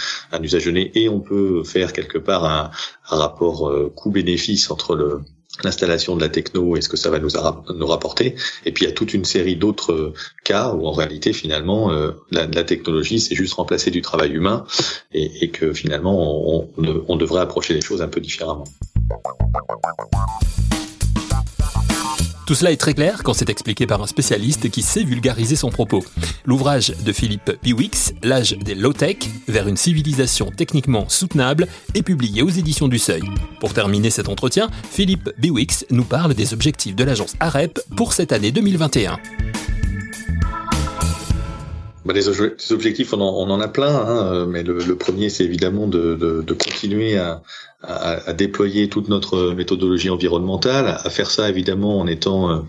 usage 0.42 0.66
donné, 0.66 0.90
et 0.94 1.08
on 1.08 1.20
peut 1.20 1.64
faire 1.64 1.92
quelque 1.92 2.18
part 2.18 2.44
un, 2.44 2.70
un 3.10 3.16
rapport 3.16 3.68
euh, 3.68 3.92
coût-bénéfice 3.94 4.70
entre 4.70 4.94
le 4.94 5.20
l'installation 5.64 6.16
de 6.16 6.20
la 6.20 6.28
techno 6.28 6.76
et 6.76 6.80
ce 6.80 6.88
que 6.88 6.96
ça 6.96 7.10
va 7.10 7.18
nous, 7.18 7.30
nous 7.74 7.86
rapporter. 7.86 8.34
Et 8.64 8.72
puis 8.72 8.84
il 8.84 8.88
y 8.88 8.90
a 8.90 8.94
toute 8.94 9.14
une 9.14 9.24
série 9.24 9.56
d'autres 9.56 9.92
euh, 9.92 10.14
cas 10.44 10.72
où 10.72 10.86
en 10.86 10.92
réalité 10.92 11.32
finalement 11.32 11.90
euh, 11.90 12.12
la, 12.30 12.46
la, 12.46 12.64
technologie 12.64 13.20
c'est 13.20 13.34
juste 13.34 13.54
remplacer 13.54 13.90
du 13.90 14.02
travail 14.02 14.32
humain 14.32 14.64
et, 15.12 15.44
et 15.44 15.50
que 15.50 15.72
finalement 15.72 16.58
on, 16.58 16.70
on, 16.76 17.04
on 17.08 17.16
devrait 17.16 17.40
approcher 17.40 17.74
les 17.74 17.80
choses 17.80 18.02
un 18.02 18.08
peu 18.08 18.20
différemment. 18.20 18.64
Tout 22.48 22.54
cela 22.54 22.72
est 22.72 22.78
très 22.78 22.94
clair 22.94 23.24
quand 23.24 23.34
c'est 23.34 23.50
expliqué 23.50 23.86
par 23.86 24.02
un 24.02 24.06
spécialiste 24.06 24.70
qui 24.70 24.80
sait 24.80 25.04
vulgariser 25.04 25.54
son 25.54 25.68
propos. 25.68 26.02
L'ouvrage 26.46 26.94
de 27.04 27.12
Philippe 27.12 27.50
Biwix, 27.62 28.14
L'âge 28.22 28.52
des 28.52 28.74
low-tech, 28.74 29.18
vers 29.48 29.68
une 29.68 29.76
civilisation 29.76 30.50
techniquement 30.50 31.06
soutenable, 31.10 31.68
est 31.94 32.02
publié 32.02 32.40
aux 32.40 32.48
éditions 32.48 32.88
du 32.88 32.98
Seuil. 32.98 33.20
Pour 33.60 33.74
terminer 33.74 34.08
cet 34.08 34.30
entretien, 34.30 34.70
Philippe 34.90 35.28
Biwix 35.36 35.84
nous 35.90 36.04
parle 36.04 36.32
des 36.32 36.54
objectifs 36.54 36.96
de 36.96 37.04
l'agence 37.04 37.34
AREP 37.38 37.80
pour 37.94 38.14
cette 38.14 38.32
année 38.32 38.50
2021. 38.50 39.18
Bah, 42.08 42.14
les, 42.14 42.26
objectifs, 42.72 43.12
on 43.12 43.20
en, 43.20 43.60
a 43.60 43.68
plein, 43.68 43.94
hein, 43.94 44.46
mais 44.46 44.62
le, 44.62 44.96
premier, 44.96 45.28
c'est 45.28 45.44
évidemment 45.44 45.86
de, 45.86 46.14
de 46.16 46.54
continuer 46.54 47.18
à, 47.18 47.42
à, 47.82 48.28
à, 48.30 48.32
déployer 48.32 48.88
toute 48.88 49.08
notre 49.08 49.52
méthodologie 49.52 50.08
environnementale, 50.08 50.86
à 50.86 51.10
faire 51.10 51.30
ça 51.30 51.50
évidemment 51.50 52.00
en 52.00 52.06
étant 52.06 52.50
euh, 52.50 52.60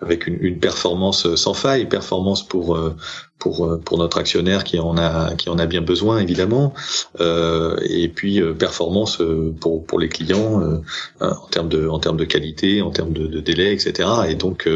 avec 0.00 0.26
une, 0.26 0.38
une, 0.40 0.58
performance 0.58 1.34
sans 1.36 1.54
faille, 1.54 1.88
performance 1.88 2.46
pour 2.46 2.76
euh, 2.76 2.96
pour 3.38 3.64
euh, 3.64 3.78
pour 3.78 3.98
notre 3.98 4.18
actionnaire 4.18 4.64
qui 4.64 4.78
en 4.78 4.96
a 4.96 5.34
qui 5.36 5.48
en 5.48 5.58
a 5.58 5.66
bien 5.66 5.80
besoin 5.80 6.18
évidemment. 6.18 6.74
Euh, 7.20 7.76
et 7.82 8.08
puis 8.08 8.40
euh, 8.40 8.54
performance 8.54 9.22
pour 9.60 9.84
pour 9.84 9.98
les 9.98 10.08
clients 10.08 10.62
en 11.20 11.46
termes 11.50 11.68
de 11.68 11.88
en 11.88 11.98
termes 11.98 12.16
de 12.16 12.24
qualité 12.24 12.82
en 12.82 12.90
termes 12.90 13.12
de, 13.12 13.26
de 13.26 13.40
délai 13.40 13.72
etc 13.72 14.08
et 14.28 14.34
donc 14.34 14.68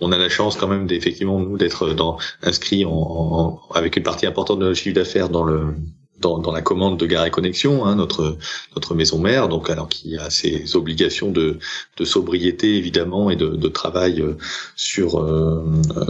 on 0.00 0.12
a 0.12 0.18
la 0.18 0.28
chance 0.28 0.56
quand 0.56 0.68
même 0.68 0.86
d'effectivement 0.86 1.38
nous 1.40 1.56
d'être 1.56 1.90
dans 1.90 2.18
inscrit 2.42 2.84
en, 2.84 2.90
en, 2.92 3.60
avec 3.74 3.96
une 3.96 4.02
partie 4.02 4.26
importante 4.26 4.58
de 4.60 4.66
notre 4.66 4.78
chiffre 4.78 4.94
d'affaires 4.94 5.28
dans 5.28 5.44
le 5.44 5.74
dans, 6.20 6.38
dans, 6.38 6.52
la 6.52 6.62
commande 6.62 6.98
de 6.98 7.06
Gare 7.06 7.26
et 7.26 7.30
Connexion, 7.30 7.84
hein, 7.84 7.96
notre 7.96 8.36
notre 8.76 8.94
maison 8.94 9.18
mère, 9.18 9.48
donc 9.48 9.70
alors 9.70 9.88
qui 9.88 10.16
a 10.16 10.30
ses 10.30 10.76
obligations 10.76 11.30
de, 11.30 11.58
de 11.96 12.04
sobriété 12.04 12.76
évidemment 12.76 13.30
et 13.30 13.36
de, 13.36 13.48
de 13.48 13.68
travail 13.68 14.20
euh, 14.20 14.36
sur, 14.76 15.20
euh, 15.20 15.64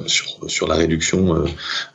sur 0.07 0.39
sur 0.49 0.67
la 0.67 0.75
réduction 0.75 1.35
euh, 1.35 1.47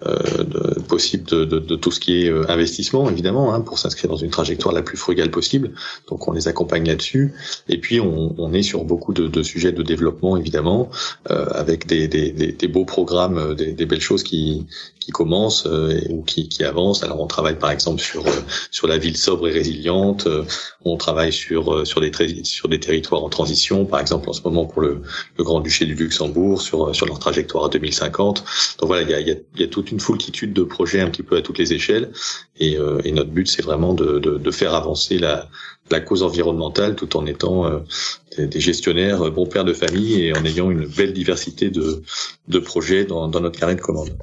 euh 0.06 0.44
possible 0.88 1.24
de, 1.28 1.46
de, 1.46 1.60
de, 1.60 1.76
tout 1.76 1.92
ce 1.92 2.00
qui 2.00 2.26
est 2.26 2.50
investissement 2.50 3.10
évidemment 3.10 3.54
hein, 3.54 3.62
pour 3.62 3.80
s'inscrire 3.80 4.10
dans 4.10 4.18
une 4.18 4.30
trajectoire 4.30 4.74
la 4.74 4.82
plus 4.82 4.98
frugale 4.98 5.32
possible. 5.32 5.72
Donc 6.10 6.28
on 6.28 6.32
les 6.32 6.48
accompagne 6.48 6.86
là-dessus. 6.86 7.34
Et 7.68 7.80
puis 7.80 8.00
on, 8.00 8.36
on, 8.38 8.54
est 8.54 8.62
sur 8.62 8.84
beaucoup 8.84 9.14
de, 9.14 9.28
de 9.28 9.44
sujets 9.44 9.72
de 9.72 9.84
développement 9.84 10.38
évidemment 10.38 10.90
euh, 11.32 11.48
avec 11.54 11.88
des, 11.88 12.08
des, 12.08 12.32
des, 12.32 12.68
beaux 12.68 12.86
programmes, 12.86 13.56
des, 13.56 13.86
belles 13.86 14.02
choses 14.02 14.24
qui 14.24 14.66
qui 15.00 15.12
commencent 15.12 15.68
ou 16.10 16.24
qui, 16.24 16.50
qui 16.50 16.64
avancent. 16.64 17.04
Alors 17.04 17.22
on 17.22 17.28
travaille 17.28 17.60
par 17.60 17.72
exemple 17.72 18.02
sur 18.06 18.26
euh, 18.28 18.32
sur 18.72 18.88
la 18.88 18.98
ville 18.98 19.18
sobre 19.18 19.48
et 19.48 19.52
résiliente. 19.52 20.28
Euh, 20.28 20.44
on 20.84 20.98
travaille 20.98 21.34
sur 21.34 21.74
euh, 21.74 21.86
sur 21.86 22.02
des 22.02 22.12
sur 22.44 22.70
des 22.70 22.80
territoires 22.80 23.24
en 23.24 23.30
transition, 23.30 23.86
par 23.86 24.00
exemple 24.00 24.30
en 24.30 24.34
ce 24.34 24.42
moment 24.44 24.66
pour 24.66 24.82
le, 24.82 25.02
le 25.38 25.44
Grand 25.44 25.60
Duché 25.62 25.86
du 25.86 25.96
Luxembourg, 25.96 26.62
sur 26.62 26.96
sur 26.96 27.06
leur 27.06 27.20
trajectoire 27.20 27.66
à 27.66 27.70
2050. 27.70 28.44
Donc 28.80 28.88
voilà, 28.88 29.02
il 29.04 29.10
y 29.10 29.14
a, 29.14 29.20
il 29.20 29.28
y 29.28 29.32
a, 29.32 29.36
y 29.58 29.64
a 29.64 29.68
toute 29.68 29.92
une 29.92 30.00
foultitude 30.00 30.54
de 30.54 30.64
projets 30.64 31.02
un 31.02 31.10
petit 31.10 31.24
peu 31.24 31.38
à 31.38 31.42
toutes 31.42 31.58
les 31.58 31.74
échelles. 31.74 32.12
Et, 32.58 32.78
et 33.04 33.12
notre 33.12 33.32
but, 33.32 33.50
c'est 33.50 33.62
vraiment 33.62 33.94
de, 33.94 34.20
de, 34.20 34.38
de, 34.38 34.52
faire 34.52 34.74
avancer 34.74 35.18
la, 35.18 35.50
la 35.92 36.00
cause 36.00 36.24
environnementale 36.24 36.96
tout 36.96 37.18
en 37.18 37.26
étant 37.26 37.70
des, 38.38 38.48
des, 38.48 38.60
gestionnaires 38.62 39.30
bons 39.30 39.46
pères 39.46 39.66
de 39.66 39.74
famille 39.74 40.22
et 40.24 40.38
en 40.38 40.46
ayant 40.46 40.72
une 40.72 40.86
belle 40.86 41.12
diversité 41.12 41.70
de, 41.70 42.02
de 42.48 42.60
projets 42.60 43.04
dans, 43.04 43.28
dans 43.28 43.42
notre 43.42 43.60
carnet 43.60 43.76
de 43.76 43.82
commandes. 43.82 44.16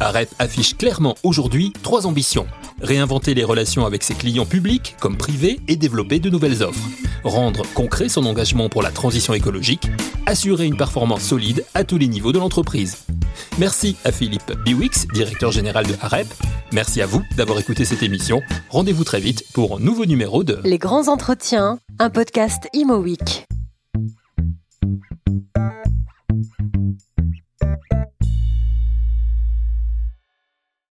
AREP 0.00 0.34
affiche 0.38 0.76
clairement 0.76 1.14
aujourd'hui 1.22 1.72
trois 1.82 2.06
ambitions. 2.06 2.46
Réinventer 2.82 3.34
les 3.34 3.44
relations 3.44 3.86
avec 3.86 4.02
ses 4.02 4.14
clients 4.14 4.46
publics 4.46 4.96
comme 5.00 5.16
privés 5.16 5.60
et 5.68 5.76
développer 5.76 6.18
de 6.18 6.30
nouvelles 6.30 6.62
offres. 6.62 6.88
Rendre 7.24 7.64
concret 7.74 8.08
son 8.08 8.26
engagement 8.26 8.68
pour 8.68 8.82
la 8.82 8.90
transition 8.90 9.32
écologique. 9.34 9.88
Assurer 10.26 10.66
une 10.66 10.76
performance 10.76 11.22
solide 11.22 11.64
à 11.74 11.84
tous 11.84 11.98
les 11.98 12.08
niveaux 12.08 12.32
de 12.32 12.38
l'entreprise. 12.38 13.04
Merci 13.58 13.96
à 14.04 14.12
Philippe 14.12 14.52
Biwix, 14.64 15.06
directeur 15.08 15.52
général 15.52 15.86
de 15.86 15.94
AREP. 16.00 16.26
Merci 16.72 17.00
à 17.00 17.06
vous 17.06 17.22
d'avoir 17.36 17.58
écouté 17.58 17.84
cette 17.84 18.02
émission. 18.02 18.42
Rendez-vous 18.70 19.04
très 19.04 19.20
vite 19.20 19.44
pour 19.54 19.76
un 19.76 19.80
nouveau 19.80 20.04
numéro 20.04 20.44
de 20.44 20.60
Les 20.64 20.78
grands 20.78 21.08
entretiens, 21.08 21.78
un 21.98 22.10
podcast 22.10 22.68
Imo. 22.72 23.04